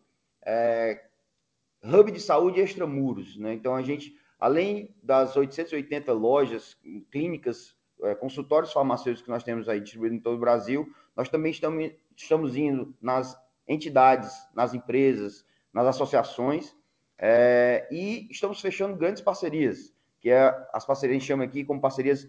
[0.46, 1.07] é,
[1.84, 3.38] hub de saúde extramuros.
[3.38, 3.54] Né?
[3.54, 6.78] Então, a gente, além das 880 lojas,
[7.12, 11.52] clínicas, é, consultórios farmacêuticos que nós temos aí distribuídos em todo o Brasil, nós também
[11.52, 13.38] estamos, estamos indo nas
[13.68, 16.76] entidades, nas empresas, nas associações,
[17.18, 21.82] é, e estamos fechando grandes parcerias, que é as parcerias, a gente chama aqui como
[21.82, 22.28] parcerias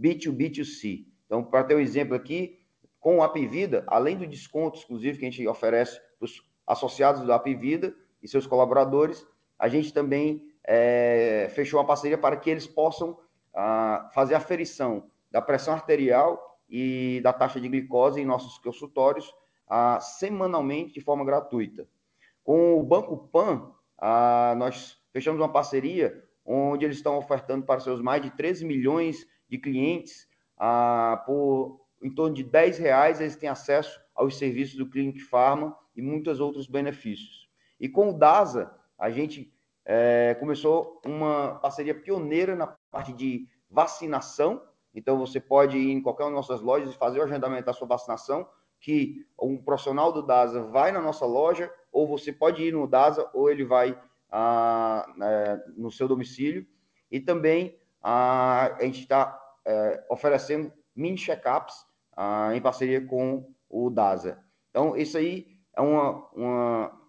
[0.00, 1.06] B2B2C.
[1.26, 2.58] Então, para ter um exemplo aqui,
[2.98, 7.34] com a Apivida, além do desconto exclusivo que a gente oferece para os associados da
[7.34, 9.26] Apivida e seus colaboradores,
[9.58, 13.18] a gente também é, fechou uma parceria para que eles possam
[13.54, 19.32] ah, fazer a aferição da pressão arterial e da taxa de glicose em nossos consultórios
[19.68, 21.86] ah, semanalmente de forma gratuita.
[22.42, 28.00] Com o Banco Pan, ah, nós fechamos uma parceria onde eles estão ofertando para seus
[28.00, 30.26] mais de 13 milhões de clientes
[31.26, 36.02] por em torno de 10 reais eles têm acesso aos serviços do Clinic Pharma e
[36.02, 37.41] muitos outros benefícios.
[37.82, 39.52] E com o DASA, a gente
[39.84, 44.62] é, começou uma parceria pioneira na parte de vacinação.
[44.94, 47.72] Então, você pode ir em qualquer uma das nossas lojas e fazer o agendamento da
[47.72, 52.72] sua vacinação, que um profissional do DASA vai na nossa loja, ou você pode ir
[52.72, 56.64] no DASA, ou ele vai ah, é, no seu domicílio.
[57.10, 61.84] E também ah, a gente está é, oferecendo mini check-ups
[62.16, 64.38] ah, em parceria com o DASA.
[64.70, 67.01] Então, isso aí é uma, uma,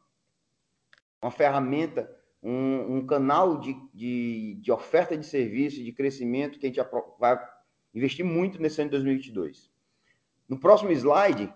[1.23, 2.09] uma ferramenta
[2.43, 6.81] um, um canal de, de, de, oferta de serviço, de crescimento, que a gente
[7.17, 7.39] vai
[7.95, 9.71] investir muito nesse ano de 2022.
[10.49, 11.51] No próximo slide,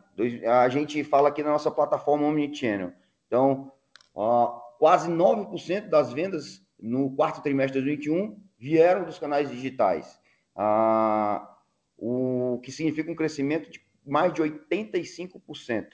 [0.47, 2.93] a gente fala aqui na nossa plataforma Omnichannel.
[3.27, 3.71] Então,
[4.15, 10.19] ó, quase 9% das vendas no quarto trimestre de 2021 vieram dos canais digitais,
[10.55, 11.57] ah,
[11.97, 15.87] o que significa um crescimento de mais de 85%.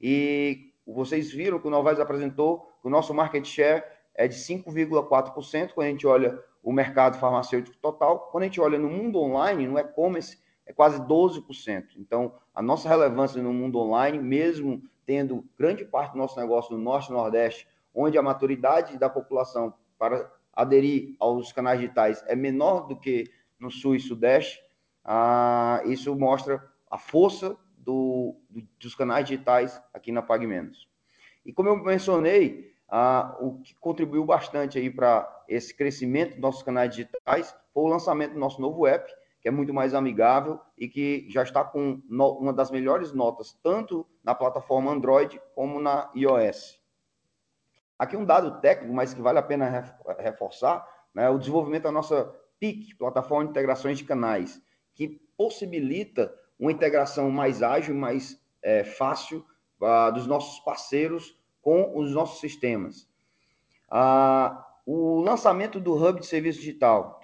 [0.00, 5.72] E vocês viram que o Novaes apresentou que o nosso market share é de 5,4%
[5.72, 8.28] quando a gente olha o mercado farmacêutico total.
[8.30, 11.96] Quando a gente olha no mundo online, no e-commerce, é quase 12%.
[11.96, 16.82] Então, a nossa relevância no mundo online, mesmo tendo grande parte do nosso negócio no
[16.82, 22.86] Norte e Nordeste, onde a maturidade da população para aderir aos canais digitais é menor
[22.86, 24.60] do que no Sul e Sudeste,
[25.04, 30.88] ah, isso mostra a força do, do, dos canais digitais aqui na PagMenos.
[31.44, 36.62] E como eu mencionei, ah, o que contribuiu bastante aí para esse crescimento dos nossos
[36.62, 40.88] canais digitais foi o lançamento do nosso novo app, que é muito mais amigável e
[40.88, 46.80] que já está com uma das melhores notas, tanto na plataforma Android como na iOS.
[47.98, 52.24] Aqui um dado técnico, mas que vale a pena reforçar, né, o desenvolvimento da nossa
[52.60, 54.62] PIC, Plataforma de Integrações de Canais,
[54.94, 59.44] que possibilita uma integração mais ágil, mais é, fácil
[59.80, 63.08] uh, dos nossos parceiros com os nossos sistemas.
[63.90, 67.20] Uh, o lançamento do Hub de Serviço Digital,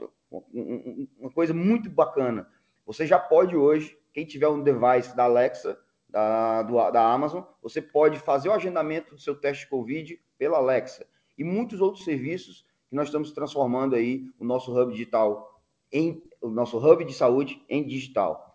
[1.18, 2.48] uma coisa muito bacana.
[2.86, 7.82] Você já pode hoje, quem tiver um device da Alexa, da, do, da Amazon, você
[7.82, 11.06] pode fazer o agendamento do seu teste de Covid pela Alexa.
[11.36, 15.60] E muitos outros serviços que nós estamos transformando aí o nosso hub digital
[15.92, 18.47] em o nosso hub de saúde em digital.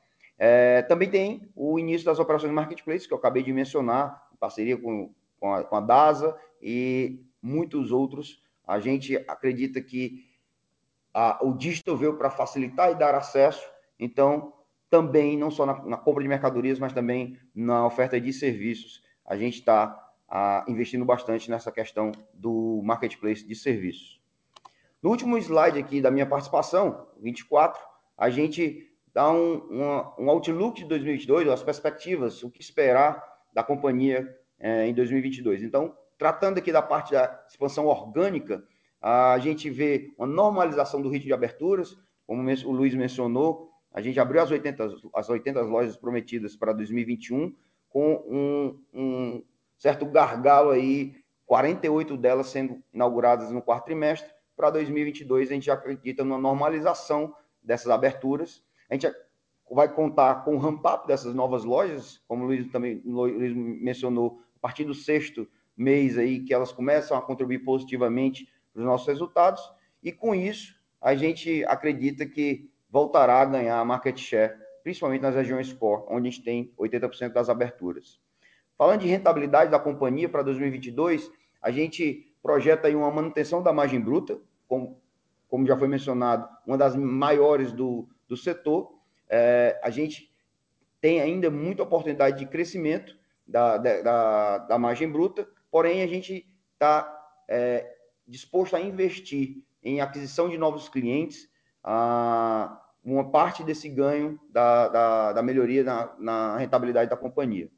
[0.45, 4.35] É, também tem o início das operações de marketplace, que eu acabei de mencionar, em
[4.35, 8.43] parceria com, com, a, com a DASA e muitos outros.
[8.67, 10.29] A gente acredita que
[11.13, 13.65] a, o digital veio para facilitar e dar acesso,
[13.97, 14.51] então
[14.89, 19.37] também, não só na, na, compra de mercadorias, mas também na oferta de serviços, a
[19.37, 19.97] gente está
[20.67, 24.21] investindo bastante nessa questão do marketplace de serviços.
[25.01, 27.81] No último slide aqui da minha participação, 24,
[28.17, 33.23] a gente dá um, um, um outlook de 2022, as perspectivas, o que esperar
[33.53, 34.27] da companhia
[34.59, 35.63] é, em 2022.
[35.63, 38.63] Então, tratando aqui da parte da expansão orgânica,
[39.01, 44.19] a gente vê uma normalização do ritmo de aberturas, como o Luiz mencionou, a gente
[44.19, 47.53] abriu as 80, as 80 lojas prometidas para 2021,
[47.89, 49.43] com um, um
[49.77, 54.31] certo gargalo aí, 48 delas sendo inauguradas no quarto trimestre.
[54.55, 58.63] Para 2022, a gente acredita numa normalização dessas aberturas.
[58.89, 59.07] A gente
[59.71, 64.59] vai contar com o ramp-up dessas novas lojas, como o Luiz também Luiz mencionou, a
[64.59, 69.61] partir do sexto mês aí que elas começam a contribuir positivamente para os nossos resultados,
[70.01, 75.73] e com isso a gente acredita que voltará a ganhar market share, principalmente nas regiões
[75.73, 78.19] core, onde a gente tem 80% das aberturas.
[78.77, 83.99] Falando de rentabilidade da companhia para 2022, a gente projeta aí uma manutenção da margem
[83.99, 85.01] bruta, como,
[85.47, 88.93] como já foi mencionado, uma das maiores do, do setor.
[89.29, 90.33] É, a gente
[90.99, 93.17] tem ainda muita oportunidade de crescimento
[93.47, 97.95] da, da, da margem bruta, porém a gente está é,
[98.27, 101.49] disposto a investir em aquisição de novos clientes,
[101.83, 107.69] a, uma parte desse ganho da, da, da melhoria na, na, rentabilidade da companhia.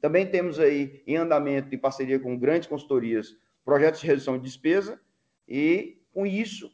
[0.00, 5.00] Também temos aí em andamento, em parceria com grandes consultorias, projetos de redução de despesa
[5.48, 6.70] e, com isso,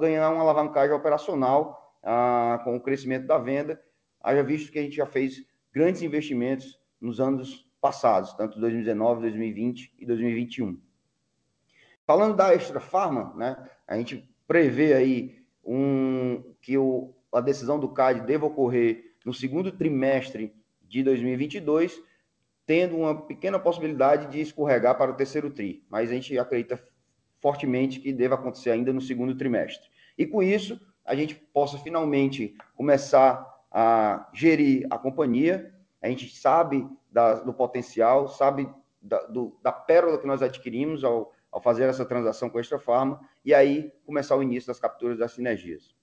[0.00, 3.80] ganhar uma alavancagem operacional ah, com o crescimento da venda,
[4.20, 9.94] haja visto que a gente já fez grandes investimentos nos anos passados, tanto 2019, 2020
[9.98, 10.80] e 2021.
[12.06, 17.88] Falando da Extra Farma, né, a gente prevê aí um, que o, a decisão do
[17.88, 22.00] CAD deva ocorrer no segundo trimestre de 2022,
[22.66, 26.82] tendo uma pequena possibilidade de escorregar para o terceiro TRI, mas a gente acredita
[27.40, 29.88] fortemente que deva acontecer ainda no segundo trimestre.
[30.16, 36.86] E com isso, a gente possa finalmente começar a gerir a companhia, a gente sabe
[37.10, 38.68] da, do potencial, sabe
[39.00, 42.80] da, do, da pérola que nós adquirimos ao ao fazer essa transação com a Extra
[42.80, 45.94] Farma e aí começar o início das capturas das sinergias.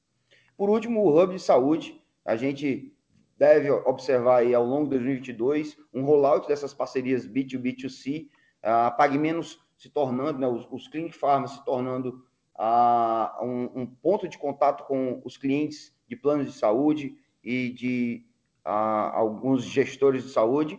[0.56, 2.96] Por último, o Hub de Saúde, a gente
[3.38, 8.30] deve observar aí ao longo de 2022 um rollout dessas parcerias B2B2C,
[8.64, 12.26] a PagMenos se tornando, né, os, os Clinic Pharma se tornando
[12.58, 18.26] uh, um, um, ponto de contato com os clientes de planos de saúde e de
[18.66, 18.70] uh,
[19.14, 20.76] alguns gestores de saúde,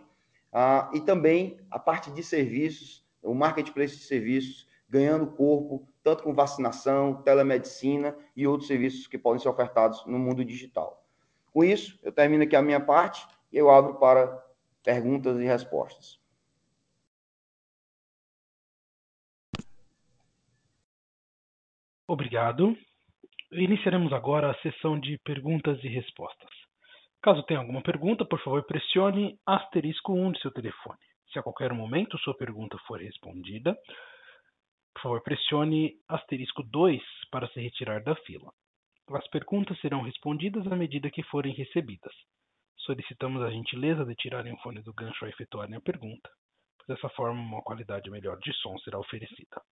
[0.52, 6.34] uh, e também a parte de serviços o marketplace de serviços ganhando corpo tanto com
[6.34, 11.06] vacinação, telemedicina e outros serviços que podem ser ofertados no mundo digital.
[11.52, 14.44] Com isso, eu termino aqui a minha parte e eu abro para
[14.82, 16.18] perguntas e respostas.
[22.06, 22.76] Obrigado.
[23.52, 26.50] Iniciaremos agora a sessão de perguntas e respostas.
[27.22, 30.98] Caso tenha alguma pergunta, por favor, pressione asterisco 1 de seu telefone.
[31.32, 33.76] Se a qualquer momento sua pergunta for respondida,
[34.94, 37.00] por favor, pressione asterisco 2
[37.30, 38.52] para se retirar da fila.
[39.10, 42.12] As perguntas serão respondidas à medida que forem recebidas.
[42.78, 46.28] Solicitamos a gentileza de tirarem o fone do gancho ao efetuarem a pergunta,
[46.78, 49.62] pois dessa forma uma qualidade melhor de som será oferecida.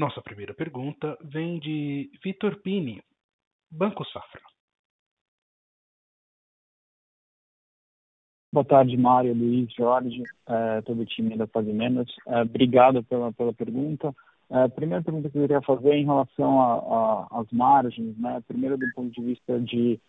[0.00, 3.02] Nossa primeira pergunta vem de Vitor Pini,
[3.70, 4.40] Banco Safra.
[8.50, 12.10] Boa tarde, Mário, Luiz, Jorge, é, todo o time da Pague Menos.
[12.26, 14.16] É, obrigado pela, pela pergunta.
[14.48, 18.42] É, a primeira pergunta que eu queria fazer é em relação às margens, né?
[18.48, 20.00] Primeiro do ponto de vista de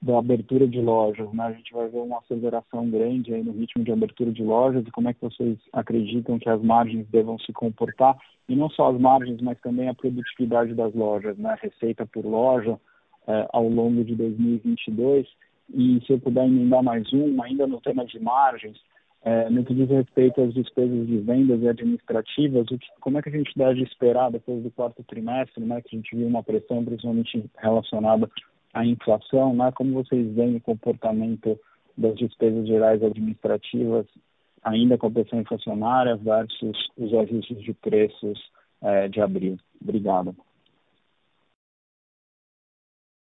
[0.00, 1.44] da abertura de lojas, né?
[1.44, 4.90] A gente vai ver uma aceleração grande aí no ritmo de abertura de lojas e
[4.90, 8.16] como é que vocês acreditam que as margens devam se comportar
[8.48, 11.56] e não só as margens, mas também a produtividade das lojas, né?
[11.60, 12.78] Receita por loja
[13.52, 15.26] ao longo de 2022
[15.74, 18.78] e se eu puder emendar mais um, ainda no tema de margens,
[19.24, 23.22] é, no que diz respeito às despesas de vendas e administrativas, o que, como é
[23.22, 26.44] que a gente deve esperar depois do quarto trimestre, né, que a gente viu uma
[26.44, 28.30] pressão principalmente relacionada
[28.76, 31.58] à inflação, né, como vocês veem o comportamento
[31.96, 34.06] das despesas gerais administrativas
[34.62, 38.52] ainda com a pressão inflacionária versus os ajustes de preços
[38.82, 39.56] é, de abril?
[39.80, 40.36] Obrigado.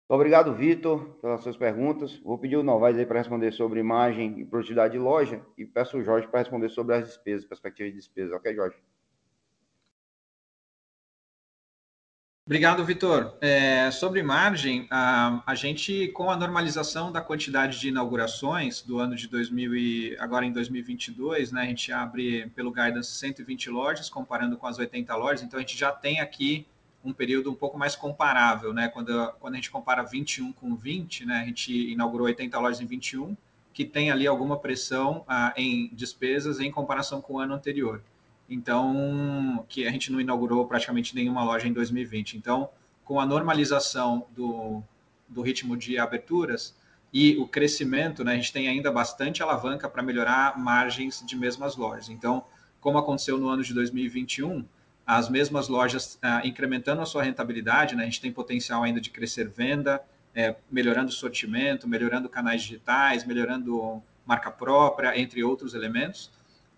[0.08, 2.18] Obrigado, Vitor, pelas suas perguntas.
[2.18, 5.96] Vou pedir o Novaes aí para responder sobre imagem e produtividade de loja e peço
[5.96, 8.32] o Jorge para responder sobre as despesas, perspectiva de despesas.
[8.32, 8.76] Ok, Jorge?
[12.44, 13.36] Obrigado, Vitor.
[13.40, 19.14] É, sobre margem, a, a, gente, com a normalização da quantidade de inaugurações do ano
[19.14, 24.56] de 2000 e agora em 2022, né, a gente abre pelo guidance 120 lojas, comparando
[24.56, 26.66] com as 80 lojas, então a gente já tem aqui
[27.04, 28.88] um período um pouco mais comparável, né?
[28.88, 31.42] Quando, quando a gente compara 21 com 20, né?
[31.42, 33.36] A gente inaugurou 80 lojas em 21,
[33.72, 38.02] que tem ali alguma pressão ah, em despesas em comparação com o ano anterior.
[38.52, 42.36] Então, que a gente não inaugurou praticamente nenhuma loja em 2020.
[42.36, 42.68] Então,
[43.04, 44.82] com a normalização do,
[45.28, 46.76] do ritmo de aberturas
[47.12, 48.32] e o crescimento, né?
[48.32, 52.08] A gente tem ainda bastante alavanca para melhorar margens de mesmas lojas.
[52.08, 52.44] Então,
[52.80, 54.64] como aconteceu no ano de 2021,
[55.06, 58.02] as mesmas lojas ah, incrementando a sua rentabilidade, né?
[58.02, 60.02] a gente tem potencial ainda de crescer venda,
[60.34, 66.30] é, melhorando o sortimento, melhorando canais digitais, melhorando marca própria, entre outros elementos.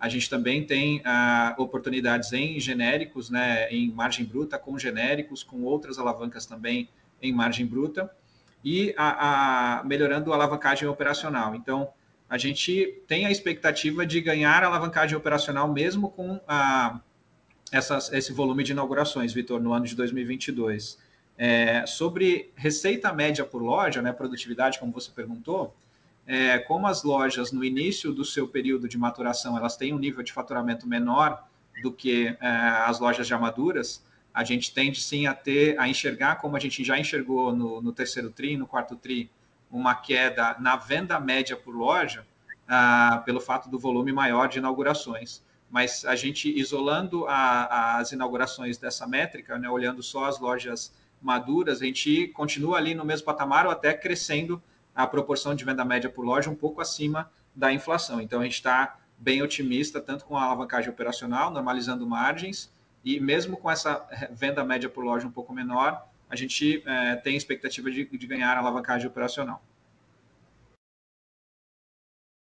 [0.05, 5.63] A gente também tem ah, oportunidades em genéricos, né, em margem bruta, com genéricos, com
[5.63, 6.91] outras alavancas também
[7.23, 8.15] em margem bruta,
[8.63, 11.55] e a, a, melhorando a alavancagem operacional.
[11.55, 11.89] Então,
[12.29, 17.01] a gente tem a expectativa de ganhar alavancagem operacional mesmo com a
[17.73, 20.99] essas, esse volume de inaugurações, Vitor, no ano de 2022.
[21.39, 25.75] É, sobre receita média por loja, né, produtividade, como você perguntou,
[26.27, 30.23] é, como as lojas no início do seu período de maturação elas têm um nível
[30.23, 31.47] de faturamento menor
[31.83, 32.49] do que é,
[32.87, 36.83] as lojas já maduras, a gente tende sim a ter, a enxergar, como a gente
[36.83, 39.31] já enxergou no, no terceiro tri, no quarto tri,
[39.71, 42.27] uma queda na venda média por loja,
[42.67, 45.43] ah, pelo fato do volume maior de inaugurações.
[45.71, 51.81] Mas a gente isolando a, as inaugurações dessa métrica, né, olhando só as lojas maduras,
[51.81, 54.63] a gente continua ali no mesmo patamar ou até crescendo
[54.95, 58.21] a proporção de venda média por loja um pouco acima da inflação.
[58.21, 62.73] Então a gente está bem otimista, tanto com a alavancagem operacional, normalizando margens,
[63.05, 67.37] e mesmo com essa venda média por loja um pouco menor, a gente é, tem
[67.37, 69.63] expectativa de, de ganhar alavancagem operacional.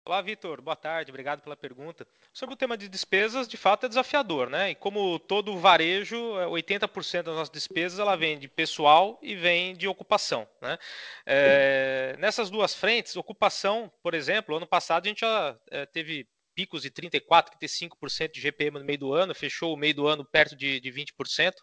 [0.09, 0.59] Olá, Vitor.
[0.59, 1.11] Boa tarde.
[1.11, 2.03] Obrigado pela pergunta.
[2.33, 4.71] Sobre o tema de despesas, de fato é desafiador, né?
[4.71, 9.87] E como todo varejo, 80% das nossas despesas ela vem de pessoal e vem de
[9.87, 10.79] ocupação, né?
[11.27, 16.27] É, nessas duas frentes, ocupação, por exemplo, ano passado a gente já é, teve
[16.59, 17.21] picos de 34%,
[17.57, 20.91] 35% de GPM no meio do ano, fechou o meio do ano perto de, de
[20.91, 21.53] 20%,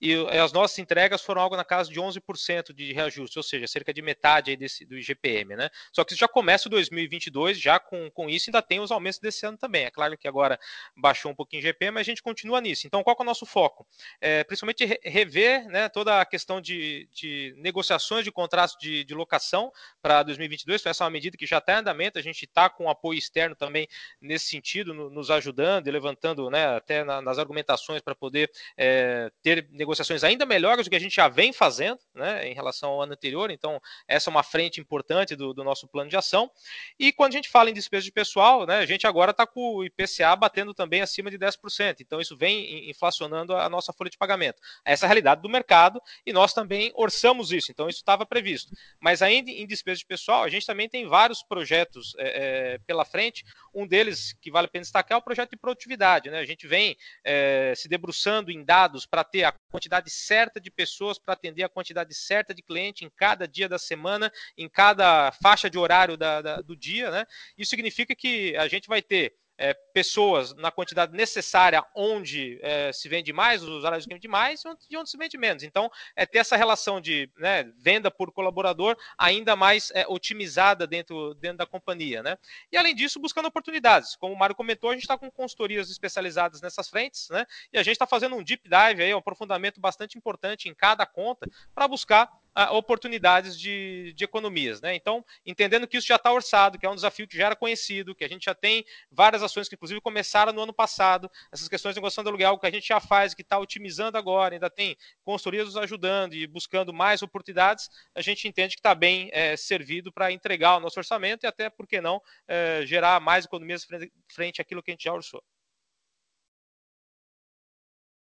[0.00, 3.92] e as nossas entregas foram algo na casa de 11% de reajuste, ou seja, cerca
[3.92, 5.56] de metade aí desse, do IGPM.
[5.56, 5.68] Né?
[5.92, 9.44] Só que já começa o 2022, já com, com isso ainda tem os aumentos desse
[9.44, 9.84] ano também.
[9.84, 10.60] É claro que agora
[10.96, 12.86] baixou um pouquinho o GPM, mas a gente continua nisso.
[12.86, 13.84] Então, qual é o nosso foco?
[14.20, 19.72] É, principalmente rever né, toda a questão de, de negociações de contratos de, de locação
[20.00, 22.88] para 2022, essa é uma medida que já está em andamento, a gente está com
[22.88, 23.88] apoio externo também
[24.20, 29.30] nesse sentido, no, nos ajudando e levantando né, até na, nas argumentações para poder é,
[29.42, 33.02] ter negociações ainda melhores do que a gente já vem fazendo né, em relação ao
[33.02, 33.50] ano anterior.
[33.50, 36.50] Então, essa é uma frente importante do, do nosso plano de ação.
[36.98, 39.76] E quando a gente fala em despesa de pessoal, né, a gente agora está com
[39.76, 41.96] o IPCA batendo também acima de 10%.
[42.00, 44.60] Então, isso vem inflacionando a nossa folha de pagamento.
[44.84, 47.70] Essa é a realidade do mercado e nós também orçamos isso.
[47.70, 48.72] Então, isso estava previsto.
[49.00, 53.04] Mas ainda em despesa de pessoal, a gente também tem vários projetos é, é, pela
[53.04, 53.44] frente.
[53.76, 56.30] Um deles que vale a pena destacar é o projeto de produtividade.
[56.30, 56.38] Né?
[56.38, 61.18] A gente vem é, se debruçando em dados para ter a quantidade certa de pessoas
[61.18, 65.68] para atender a quantidade certa de cliente em cada dia da semana, em cada faixa
[65.68, 67.10] de horário da, da, do dia.
[67.10, 67.26] Né?
[67.58, 73.08] Isso significa que a gente vai ter é, pessoas na quantidade necessária onde é, se
[73.08, 75.62] vende mais, os usuários vendem mais e onde se vende menos.
[75.62, 81.34] Então, é ter essa relação de né, venda por colaborador ainda mais é, otimizada dentro,
[81.34, 82.22] dentro da companhia.
[82.22, 82.36] Né?
[82.70, 84.16] E, além disso, buscando oportunidades.
[84.16, 87.82] Como o Mário comentou, a gente está com consultorias especializadas nessas frentes né, e a
[87.82, 91.88] gente está fazendo um deep dive, aí, um aprofundamento bastante importante em cada conta para
[91.88, 92.30] buscar
[92.72, 94.80] oportunidades de, de economias.
[94.80, 94.94] Né?
[94.94, 98.14] Então, entendendo que isso já está orçado, que é um desafio que já era conhecido,
[98.14, 101.94] que a gente já tem várias ações que, inclusive, começaram no ano passado, essas questões
[101.94, 104.96] de negociação de aluguel que a gente já faz, que está otimizando agora, ainda tem
[105.22, 110.10] consultorias nos ajudando e buscando mais oportunidades, a gente entende que está bem é, servido
[110.10, 114.12] para entregar o nosso orçamento e até, por que não, é, gerar mais economias frente,
[114.32, 115.42] frente àquilo que a gente já orçou.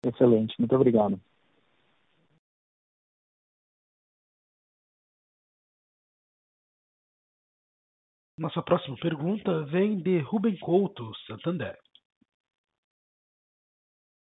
[0.03, 1.19] Excelente, muito obrigado.
[8.39, 11.77] Nossa próxima pergunta vem de Ruben Couto, Santander.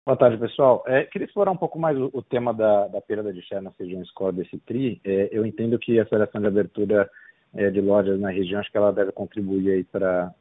[0.04, 0.82] Boa tarde, pessoal.
[0.88, 3.78] É, queria explorar um pouco mais o, o tema da, da, perda de share nas
[3.78, 5.00] regiões core desse TRI.
[5.04, 7.08] É, eu entendo que a aceleração de abertura
[7.54, 10.34] é, de lojas na região, acho que ela deve contribuir para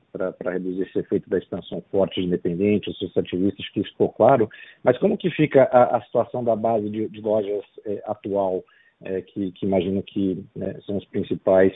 [0.43, 4.49] reduzir esse efeito da expansão forte de independentes, associativistas, que isso ficou claro.
[4.83, 8.63] Mas como que fica a, a situação da base de, de lojas é, atual,
[9.03, 11.73] é, que, que, imagino que né, são os principais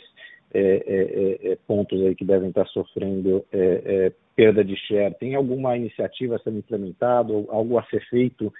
[1.67, 3.45] pontos aí que devem estar sofrendo
[4.35, 5.15] perda de share.
[5.19, 8.51] Tem alguma iniciativa sendo implementada, algo a ser feito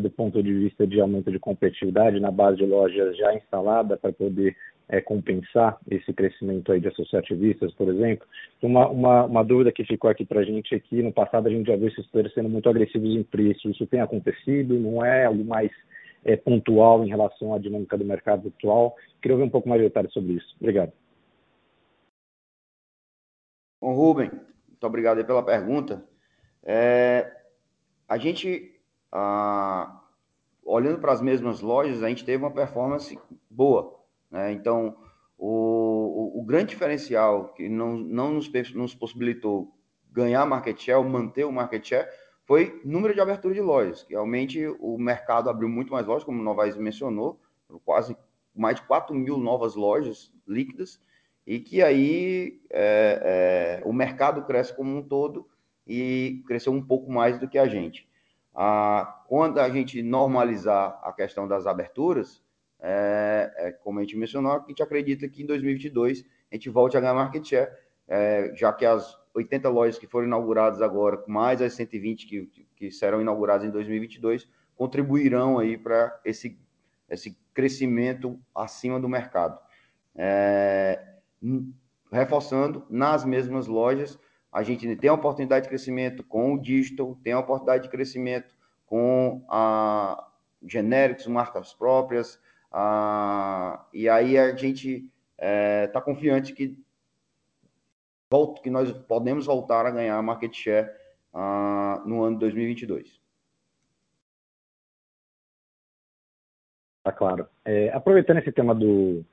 [0.00, 4.12] do ponto de vista de aumento de competitividade na base de lojas já instalada para
[4.12, 4.54] poder
[4.88, 8.26] é, compensar esse crescimento aí de associativistas, por exemplo.
[8.62, 11.50] Uma, uma, uma dúvida que ficou aqui para a gente é que no passado a
[11.50, 13.70] gente já viu esses players sendo muito agressivos em preço.
[13.70, 14.74] Isso tem acontecido?
[14.74, 15.70] Não é algo mais
[16.24, 18.96] é, pontual em relação à dinâmica do mercado atual?
[19.20, 20.56] Queria ouvir um pouco mais de detalhes sobre isso.
[20.60, 20.92] Obrigado.
[23.80, 24.30] Bom, Rubem,
[24.68, 26.04] muito obrigado pela pergunta.
[26.62, 27.32] É,
[28.08, 28.80] a gente,
[29.12, 30.02] ah,
[30.64, 33.18] olhando para as mesmas lojas, a gente teve uma performance
[33.48, 34.00] boa.
[34.30, 34.52] Né?
[34.52, 34.96] Então,
[35.36, 39.72] o, o, o, grande diferencial que não, não nos, nos possibilitou
[40.10, 42.08] ganhar market share, ou manter o market share,
[42.44, 44.04] foi número de abertura de lojas.
[44.08, 47.38] Realmente o mercado abriu muito mais lojas, como o Novaes mencionou,
[47.84, 48.16] quase
[48.56, 51.00] mais de 4 mil novas lojas líquidas,
[51.48, 55.48] e que aí é, é, o mercado cresce como um todo
[55.86, 58.06] e cresceu um pouco mais do que a gente.
[58.54, 62.44] Ah, quando a gente normalizar a questão das aberturas,
[62.78, 66.22] é, é, como a gente mencionou, a gente acredita que em 2022
[66.52, 67.70] a gente volte a ganhar market share,
[68.06, 72.90] é, já que as 80 lojas que foram inauguradas agora, mais as 120 que, que
[72.90, 74.46] serão inauguradas em 2022,
[74.76, 76.60] contribuirão aí para esse,
[77.08, 79.58] esse crescimento acima do mercado.
[80.14, 81.16] É,
[82.10, 84.18] reforçando, nas mesmas lojas,
[84.52, 88.56] a gente tem a oportunidade de crescimento com o digital, tem a oportunidade de crescimento
[88.86, 90.26] com a
[90.66, 92.40] genéricos, marcas próprias,
[92.72, 96.76] a, e aí a gente está é, tá confiante que,
[98.62, 100.90] que nós podemos voltar a ganhar market share
[101.32, 103.20] uh, no ano de 2022.
[107.04, 107.48] Tá claro.
[107.64, 109.24] É, aproveitando esse tema do,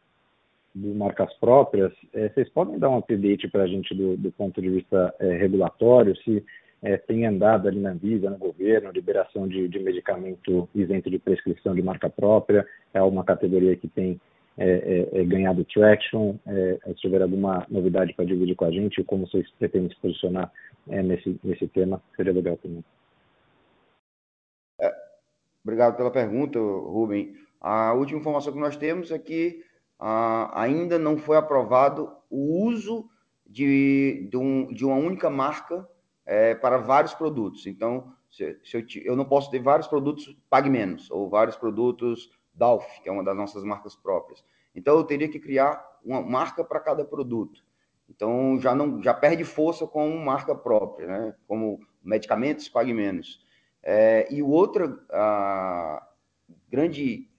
[0.75, 4.61] de marcas próprias, é, vocês podem dar um update para a gente do, do, ponto
[4.61, 6.43] de vista é, regulatório, se
[6.83, 11.73] é, tem andado ali na Anvisa, no governo, liberação de, de, medicamento isento de prescrição
[11.73, 14.19] de marca própria, é uma categoria que tem
[14.57, 16.35] é, é, é ganhado traction?
[16.45, 20.51] Se tiver alguma novidade para dividir com a gente, como vocês pretendem se posicionar
[20.87, 22.83] nesse, nesse tema, seria legal também.
[25.63, 27.33] Obrigado pela pergunta, Rubem.
[27.59, 29.61] A última informação que nós temos é que
[29.99, 33.09] ah, ainda não foi aprovado o uso
[33.45, 35.87] de, de, um, de uma única marca
[36.25, 37.65] é, para vários produtos.
[37.65, 42.29] Então, se, se eu, eu, não posso ter vários produtos Pague Menos ou vários produtos
[42.53, 44.43] Dalf, que é uma das nossas marcas próprias.
[44.73, 47.63] Então, eu teria que criar uma marca para cada produto.
[48.09, 51.35] Então, já não já perde força com marca própria, né?
[51.47, 53.43] como medicamentos Pague Menos.
[53.81, 56.07] É, e outra a
[56.69, 57.29] grande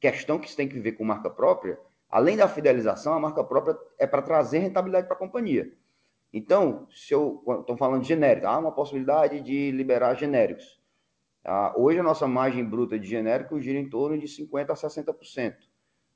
[0.00, 1.78] questão que se tem que ver com marca própria,
[2.08, 5.72] além da fidelização, a marca própria é para trazer rentabilidade para a companhia.
[6.32, 10.78] Então, se eu estou falando de genérico, há uma possibilidade de liberar genéricos.
[11.44, 15.56] Ah, hoje a nossa margem bruta de genérico gira em torno de 50% a 60%.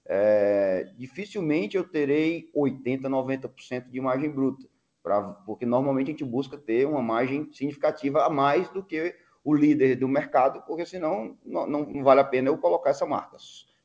[0.04, 4.66] É, dificilmente eu terei 80%, 90% de margem bruta,
[5.02, 9.14] pra, porque normalmente a gente busca ter uma margem significativa a mais do que
[9.44, 13.36] o líder do mercado, porque senão não, não vale a pena eu colocar essa marca,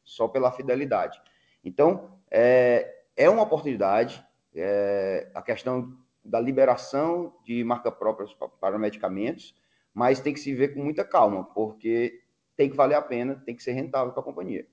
[0.07, 1.21] só pela fidelidade.
[1.63, 8.27] Então, é, é uma oportunidade, é, a questão da liberação de marca própria
[8.59, 9.53] para medicamentos,
[9.93, 12.21] mas tem que se ver com muita calma, porque
[12.55, 14.65] tem que valer a pena, tem que ser rentável para a companhia.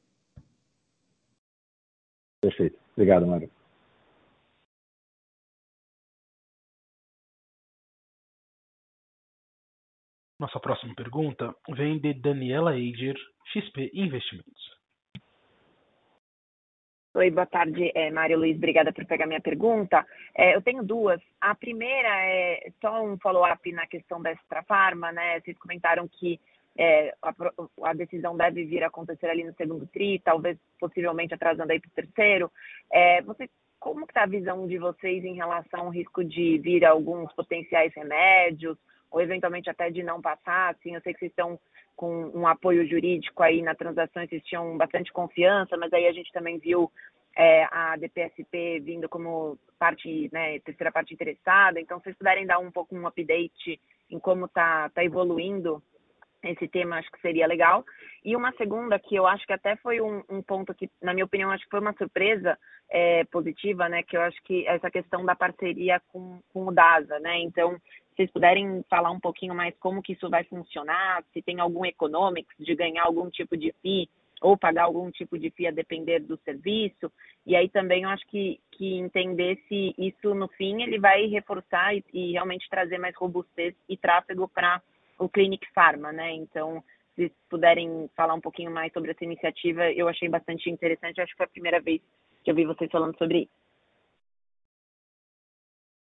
[2.41, 2.78] Perfeito.
[2.93, 3.51] Obrigado, Mário.
[10.39, 13.16] Nossa próxima pergunta vem de Daniela Eiger,
[13.53, 14.84] XP Investimentos.
[17.17, 18.57] Oi, boa tarde, é, Mário Luiz.
[18.57, 20.05] Obrigada por pegar minha pergunta.
[20.37, 21.21] É, eu tenho duas.
[21.41, 25.39] A primeira é só um follow-up na questão da Extra Farma, né?
[25.39, 26.41] Vocês comentaram que
[26.77, 27.33] é, a,
[27.85, 31.89] a, decisão deve vir a acontecer ali no segundo TRI, talvez possivelmente atrasando aí para
[31.89, 32.51] o terceiro.
[32.93, 33.49] É, você,
[33.79, 38.77] como está a visão de vocês em relação ao risco de vir alguns potenciais remédios?
[39.15, 41.57] Ou eventualmente até de não passar, assim, eu sei que vocês estão
[41.95, 46.33] com um apoio jurídico aí na transação, vocês tinham bastante confiança, mas aí a gente
[46.33, 46.91] também viu
[47.37, 52.59] é, a DPSP vindo como parte, né, terceira parte interessada, então se vocês puderem dar
[52.59, 55.81] um pouco um update em como está tá evoluindo
[56.51, 57.84] esse tema acho que seria legal.
[58.24, 61.24] E uma segunda que eu acho que até foi um, um ponto que, na minha
[61.24, 62.59] opinião, acho que foi uma surpresa
[62.90, 64.03] é, positiva, né?
[64.03, 67.40] Que eu acho que essa questão da parceria com, com o DASA, né?
[67.40, 71.61] Então, se vocês puderem falar um pouquinho mais como que isso vai funcionar, se tem
[71.61, 74.09] algum economics de ganhar algum tipo de FII
[74.40, 77.11] ou pagar algum tipo de FII a depender do serviço.
[77.47, 81.95] E aí também eu acho que, que entender se isso, no fim, ele vai reforçar
[81.95, 84.80] e, e realmente trazer mais robustez e tráfego para
[85.19, 86.33] o Clinic Pharma, né?
[86.33, 86.83] Então,
[87.15, 91.21] se puderem falar um pouquinho mais sobre essa iniciativa, eu achei bastante interessante.
[91.21, 92.01] Acho que foi a primeira vez
[92.43, 93.65] que eu vi vocês falando sobre isso.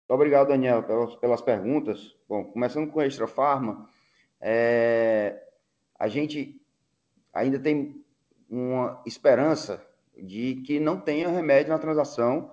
[0.10, 2.16] Obrigado, Daniel, pelas, pelas perguntas.
[2.30, 3.90] Bom, começando com a Extra Pharma,
[4.40, 5.44] é,
[6.00, 6.62] a gente
[7.34, 8.04] ainda tem
[8.50, 9.86] uma esperança
[10.18, 12.52] de que não tenha remédio na transação,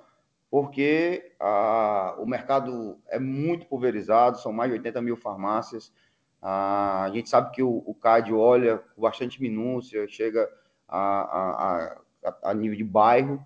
[0.50, 5.92] porque a, o mercado é muito pulverizado, são mais de 80 mil farmácias,
[6.46, 10.46] a gente sabe que o, o CAD olha com bastante minúcia, chega
[10.86, 13.42] a, a, a nível de bairro,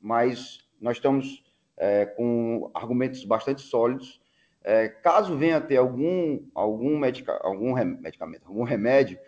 [0.00, 1.44] mas nós estamos
[1.76, 4.18] é, com argumentos bastante sólidos.
[4.64, 9.18] É, caso venha a ter algum, algum, medica, algum medicamento, algum remédio,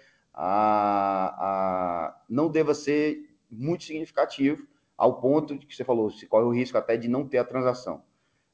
[2.27, 3.19] não deva ser
[3.51, 7.29] muito significativo, ao ponto de que você falou, se corre o risco até de não
[7.29, 8.03] ter a transação.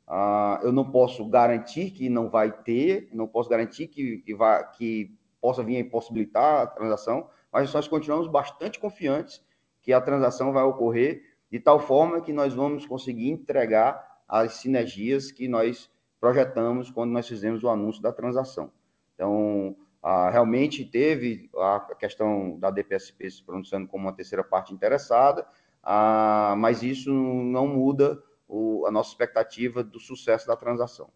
[0.06, 4.70] Uh, eu não posso garantir que não vai ter, não posso garantir que, que, vai,
[4.72, 9.42] que possa vir a impossibilitar a transação, mas nós continuamos bastante confiantes
[9.80, 15.30] que a transação vai ocorrer de tal forma que nós vamos conseguir entregar as sinergias
[15.30, 15.90] que nós
[16.20, 18.72] projetamos quando nós fizemos o anúncio da transação.
[19.14, 25.46] Então, uh, realmente teve a questão da DPSP se pronunciando como uma terceira parte interessada,
[25.82, 28.20] uh, mas isso não muda
[28.54, 31.10] o, a nossa expectativa do sucesso da transação.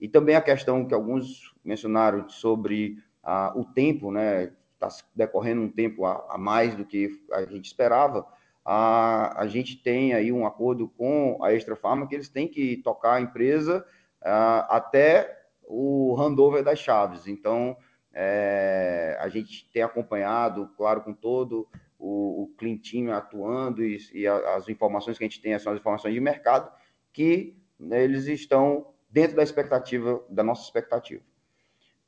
[0.00, 4.52] E também a questão que alguns mencionaram sobre ah, o tempo, né?
[4.74, 8.26] Está decorrendo um tempo a, a, mais do que a gente esperava.
[8.64, 13.14] A gente tem aí um acordo com a Extra Farma que eles têm que tocar
[13.14, 13.84] a empresa
[14.22, 17.26] ah, até o handover das chaves.
[17.26, 17.76] Então,
[18.12, 21.68] é, a gente tem acompanhado, claro, com todo
[21.98, 25.78] o, o Clean Team atuando e, e as informações que a gente tem são as
[25.78, 26.70] informações de mercado,
[27.14, 31.22] que né, eles estão dentro da expectativa, da nossa expectativa.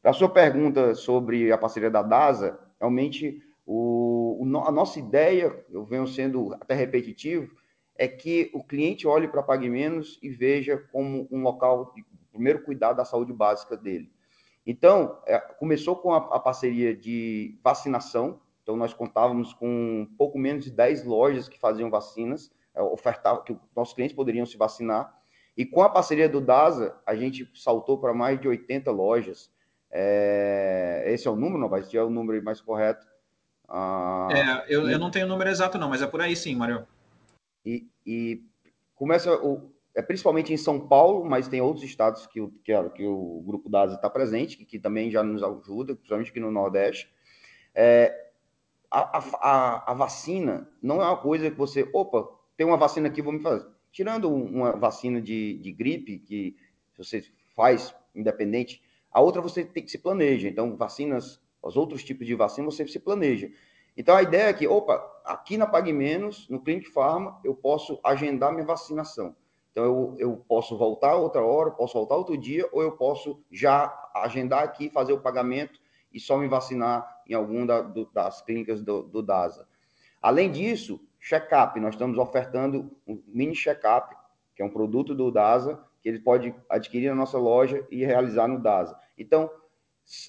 [0.05, 5.85] A sua pergunta sobre a parceria da DASA, realmente O, o, a nossa ideia, eu
[5.85, 7.57] venho sendo até repetitivo,
[7.97, 12.63] é que o cliente olhe para Pague Menos e veja como um local de primeiro
[12.63, 14.13] cuidado da saúde básica dele.
[14.67, 20.65] Então, é, começou com a, a, parceria de vacinação, então nós contávamos com pouco menos
[20.65, 22.53] de 10 lojas que faziam vacinas,
[22.83, 25.15] ofertavam, que nossos clientes poderiam se vacinar,
[25.57, 29.51] e com a parceria do DASA, a gente saltou para mais de 80 lojas.
[29.91, 33.07] É, esse é o número, não vai ser o número mais correto.
[33.69, 36.37] Ah, é, eu, e, eu não tenho o número exato, não, mas é por aí
[36.37, 36.87] sim, Mário.
[37.65, 38.43] E, e
[38.95, 43.43] começa o, é principalmente em São Paulo, mas tem outros estados que, que, que o
[43.47, 47.11] grupo DASA está presente, que, que, também já nos ajuda, principalmente aqui no Nordeste.
[47.75, 48.27] É,
[48.91, 53.21] a, a, a, vacina não é uma coisa que você, opa, tem uma vacina aqui,
[53.21, 53.67] vou me fazer.
[53.93, 56.57] Tirando uma vacina de, de gripe, que
[56.97, 60.49] você faz independente, a outra você tem que se planeja.
[60.49, 63.51] Então, vacinas, os outros tipos de vacina, você se planeja.
[63.97, 67.99] Então, a ideia é que, opa, aqui na Pague Menos, no Clinic Pharma, eu posso
[68.05, 69.35] agendar minha vacinação.
[69.73, 74.11] Então, eu, eu posso voltar outra hora, posso voltar outro dia, ou eu posso já
[74.15, 75.81] agendar aqui, fazer o pagamento
[76.13, 77.83] e só me vacinar em algum da,
[78.13, 79.67] das clínicas do, do DASA.
[80.21, 81.79] Além disso, check-up.
[81.81, 84.15] Nós estamos ofertando um mini check-up,
[84.55, 88.47] que é um produto do DASA, que ele pode adquirir na nossa loja e realizar
[88.47, 88.97] no DASA.
[89.19, 89.51] Então,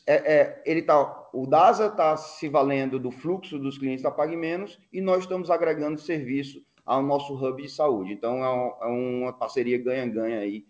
[0.08, 4.36] é, é, ele tá, o DASA está se valendo do fluxo dos clientes da Pague
[4.36, 8.14] Menos e nós estamos agregando serviço ao nosso hub de saúde.
[8.14, 10.66] Então, é, é uma parceria ganha-ganha aí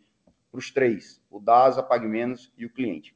[0.52, 3.16] para os três, o DASA, Pague Menos e o cliente.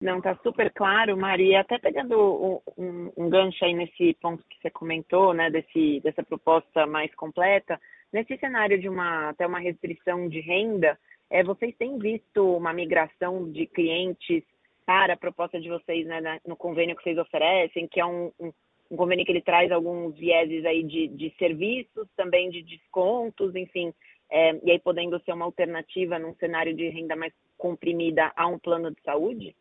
[0.00, 1.60] Não, tá super claro, Maria.
[1.60, 6.86] Até pegando um, um, gancho aí nesse ponto que você comentou, né, desse, dessa proposta
[6.86, 7.80] mais completa,
[8.12, 10.98] nesse cenário de uma até uma restrição de renda,
[11.30, 14.44] é, vocês têm visto uma migração de clientes
[14.84, 18.52] para a proposta de vocês né, no convênio que vocês oferecem, que é um, um,
[18.90, 23.92] um convênio que ele traz alguns vieses aí de, de serviços, também de descontos, enfim,
[24.30, 28.58] é, e aí podendo ser uma alternativa num cenário de renda mais comprimida a um
[28.58, 29.56] plano de saúde?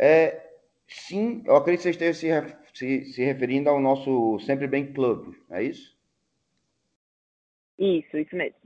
[0.00, 0.40] É,
[0.86, 5.34] sim, eu acredito que você esteja se, se, se referindo ao nosso Sempre Bem Club,
[5.50, 5.98] é isso?
[7.76, 8.56] Isso, isso mesmo.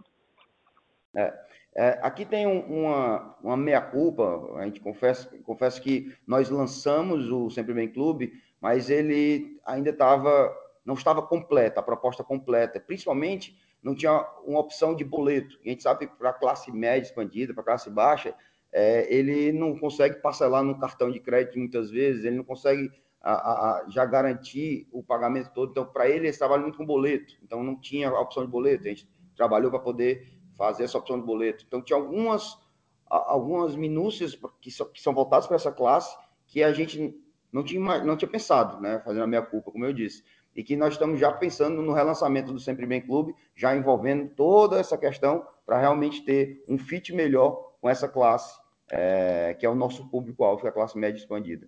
[1.14, 1.34] É,
[1.74, 7.48] é, aqui tem um, uma, uma meia-culpa, a gente confessa, confessa que nós lançamos o
[7.48, 8.30] Sempre Bem Clube,
[8.60, 10.54] mas ele ainda estava,
[10.84, 15.58] não estava completa, a proposta completa, principalmente não tinha uma opção de boleto.
[15.64, 18.34] A gente sabe para a classe média expandida, para a classe baixa,
[18.72, 23.32] é, ele não consegue parcelar no cartão de crédito muitas vezes, ele não consegue a,
[23.32, 25.70] a, já garantir o pagamento todo.
[25.70, 28.84] Então, para ele, ele trabalha muito com boleto, então não tinha a opção de boleto.
[28.84, 31.64] A gente trabalhou para poder fazer essa opção de boleto.
[31.66, 32.58] Então, tinha algumas,
[33.06, 36.16] algumas minúcias que são, que são voltadas para essa classe
[36.46, 37.14] que a gente
[37.52, 40.24] não tinha, não tinha pensado, né, fazendo a minha culpa, como eu disse.
[40.54, 44.78] E que nós estamos já pensando no relançamento do Sempre Bem Clube, já envolvendo toda
[44.78, 48.61] essa questão para realmente ter um fit melhor com essa classe
[48.92, 51.66] é, que é o nosso público-alvo, que é a classe média expandida.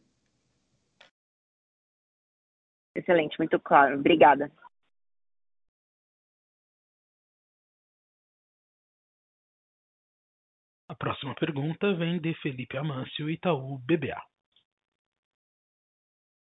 [2.95, 3.99] Excelente, muito claro.
[3.99, 4.53] Obrigada.
[10.87, 14.23] A próxima pergunta vem de Felipe Amâncio, Itaú BBA.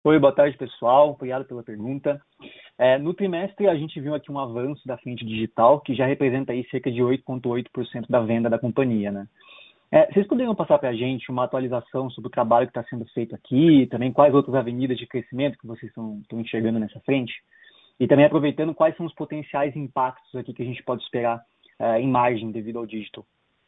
[0.06, 1.12] Oi, boa tarde, pessoal.
[1.12, 2.22] Obrigado pela pergunta.
[2.78, 6.52] É, no trimestre, a gente viu aqui um avanço da frente digital, que já representa
[6.52, 9.30] aí cerca de 8,8% da venda da companhia, né?
[9.94, 13.06] É, vocês poderiam passar para a gente uma atualização sobre o trabalho que está sendo
[13.14, 17.32] feito aqui, também quais outras avenidas de crescimento que vocês estão, enxergando nessa frente?
[18.00, 21.46] E também aproveitando quais são os potenciais impactos aqui que a gente pode esperar
[21.78, 23.24] é, em margem devido ao digital.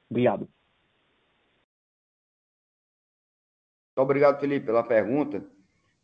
[0.09, 0.49] Obrigado.
[3.95, 5.45] Obrigado, Felipe, pela pergunta.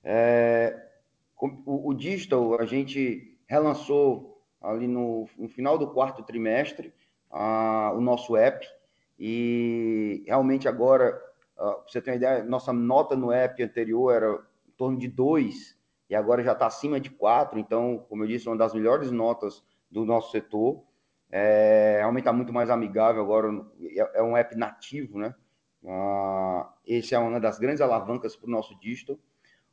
[0.03, 0.88] É,
[1.41, 6.93] o, o, digital, a gente relançou ali no, no final do quarto trimestre
[7.32, 8.63] a, o nosso app,
[9.24, 11.15] e realmente agora,
[11.55, 14.32] uh, você tem uma ideia, nossa nota no app anterior era
[14.67, 15.78] em torno de 2,
[16.09, 17.59] e agora já está acima de 4.
[17.59, 20.82] Então, como eu disse, uma das melhores notas do nosso setor.
[21.30, 23.47] É, realmente está muito mais amigável agora,
[23.95, 25.36] é, é um app nativo, né?
[25.84, 29.19] Uh, esse é uma das grandes alavancas para o nosso digital.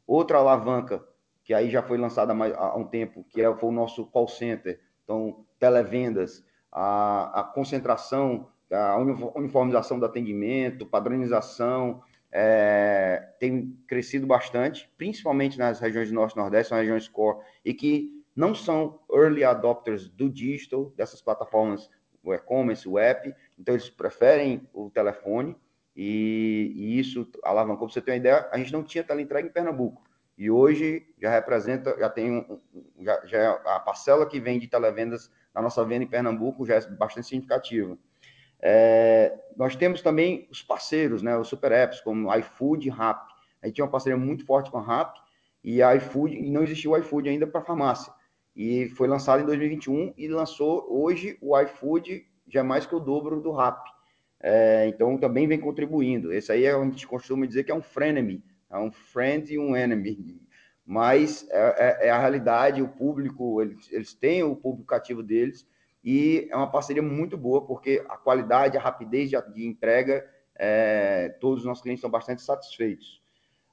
[0.07, 1.03] Outra alavanca,
[1.43, 4.79] que aí já foi lançada há um tempo, que é, foi o nosso call center,
[5.05, 8.97] então, televendas, a, a concentração a
[9.35, 16.69] uniformização do atendimento, padronização, é, tem crescido bastante, principalmente nas regiões do Norte e Nordeste,
[16.69, 21.91] são regiões core, e que não são early adopters do digital, dessas plataformas,
[22.23, 25.57] o e-commerce, o app, então eles preferem o telefone,
[25.97, 27.89] e, e isso alavancou.
[27.89, 30.01] Para você ter uma ideia, a gente não tinha teleentrega em Pernambuco.
[30.37, 32.61] E hoje já representa, já tem um,
[33.01, 36.77] já, já é a parcela que vem de televendas na nossa venda em Pernambuco já
[36.77, 37.99] é bastante significativa.
[38.61, 43.21] É, nós temos também os parceiros, né, os super apps, como iFood e Rap.
[43.63, 45.19] A gente tinha uma parceria muito forte com a Rap
[45.63, 48.13] e a iFood, e não existia o iFood ainda para farmácia.
[48.55, 53.01] E foi lançado em 2021 e lançou hoje o iFood já é mais que o
[53.01, 53.79] dobro do Rap.
[54.41, 56.33] É, então também vem contribuindo.
[56.33, 59.59] Esse aí é, a gente costuma dizer que é um frenemy, é um friend e
[59.59, 60.41] um enemy.
[60.85, 65.67] Mas é, é, é a realidade, o público, eles, eles têm o público cativo deles,
[66.11, 71.59] e é uma parceria muito boa, porque a qualidade, a rapidez de, entrega, é, todos
[71.59, 73.23] os nossos clientes estão bastante satisfeitos.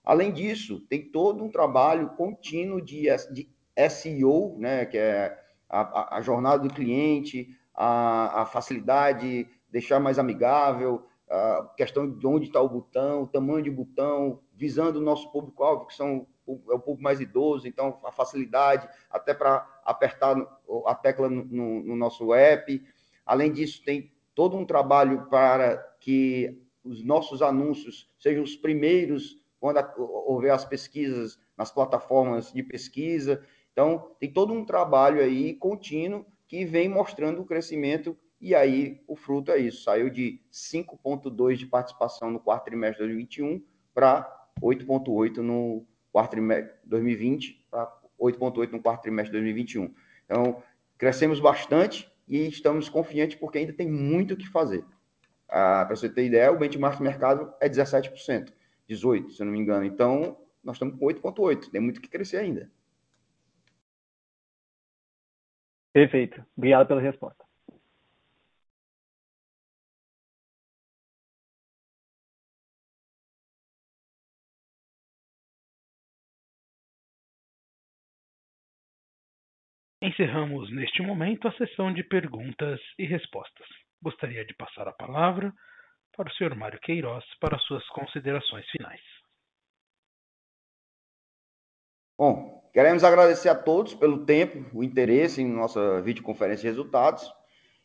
[0.04, 3.50] Além disso, tem todo um trabalho contínuo de, de
[3.90, 11.08] SEO, né, que é a, a, jornada do cliente, a, a facilidade, deixar mais amigável,
[11.30, 15.96] a questão de onde está o botão, tamanho de botão, visando o nosso público-alvo, que
[15.96, 20.36] são é o público mais idoso, então a facilidade até para apertar
[20.86, 22.84] a tecla no, no, nosso app.
[23.26, 29.80] Além disso, tem todo um trabalho para que os nossos anúncios sejam os primeiros quando
[29.98, 33.44] houver as pesquisas nas plataformas de pesquisa.
[33.72, 39.16] Então, tem todo um trabalho aí contínuo que vem mostrando o crescimento e aí o
[39.16, 45.38] fruto é isso, saiu de 5,2 de participação no quarto trimestre de 2021 para 8,8
[45.38, 45.86] no
[46.16, 49.94] quarto trimestre de 2020 para 8,8 no quarto trimestre de 2021.
[50.24, 50.64] Então,
[50.98, 54.86] crescemos bastante e estamos confiantes porque ainda tem muito o que fazer.
[55.50, 58.54] Ah, para você ter ideia, o benchmark do mercado é 17%,
[58.90, 59.84] 18%, se eu não me engano.
[59.84, 62.72] Então, nós estamos com 8,8%, tem muito que crescer ainda.
[65.92, 66.46] Perfeito.
[66.56, 67.45] Obrigado pela resposta.
[80.16, 83.68] Encerramos neste momento a sessão de perguntas e respostas.
[84.02, 85.54] Gostaria de passar a palavra
[86.16, 86.56] para o Sr.
[86.56, 89.02] Mário Queiroz para suas considerações finais.
[92.18, 97.30] Bom, queremos agradecer a todos pelo tempo, o interesse em nossa videoconferência de resultados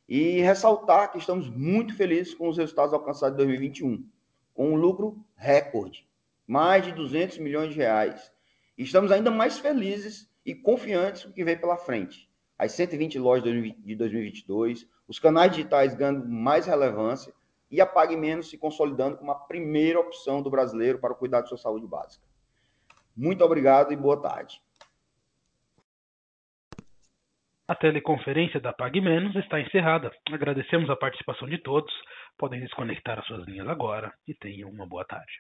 [0.09, 4.09] e ressaltar que estamos muito felizes com os resultados alcançados em 2021,
[4.55, 6.07] com um lucro recorde,
[6.47, 8.33] mais de 200 milhões de reais.
[8.79, 12.29] Estamos ainda mais felizes e confiantes com o que vem pela frente.
[12.59, 17.33] As 120 lojas de 2022, os canais digitais ganhando mais relevância
[17.71, 21.45] e a Pague Menos se consolidando como a primeira opção do brasileiro para o cuidado
[21.45, 22.25] de sua saúde básica.
[23.17, 24.61] Muito obrigado e boa tarde.
[27.69, 30.11] A teleconferência da Pague Menos está encerrada.
[30.33, 31.93] Agradecemos a participação de todos.
[32.37, 35.33] Podem desconectar as suas linhas agora e tenham uma boa tarde.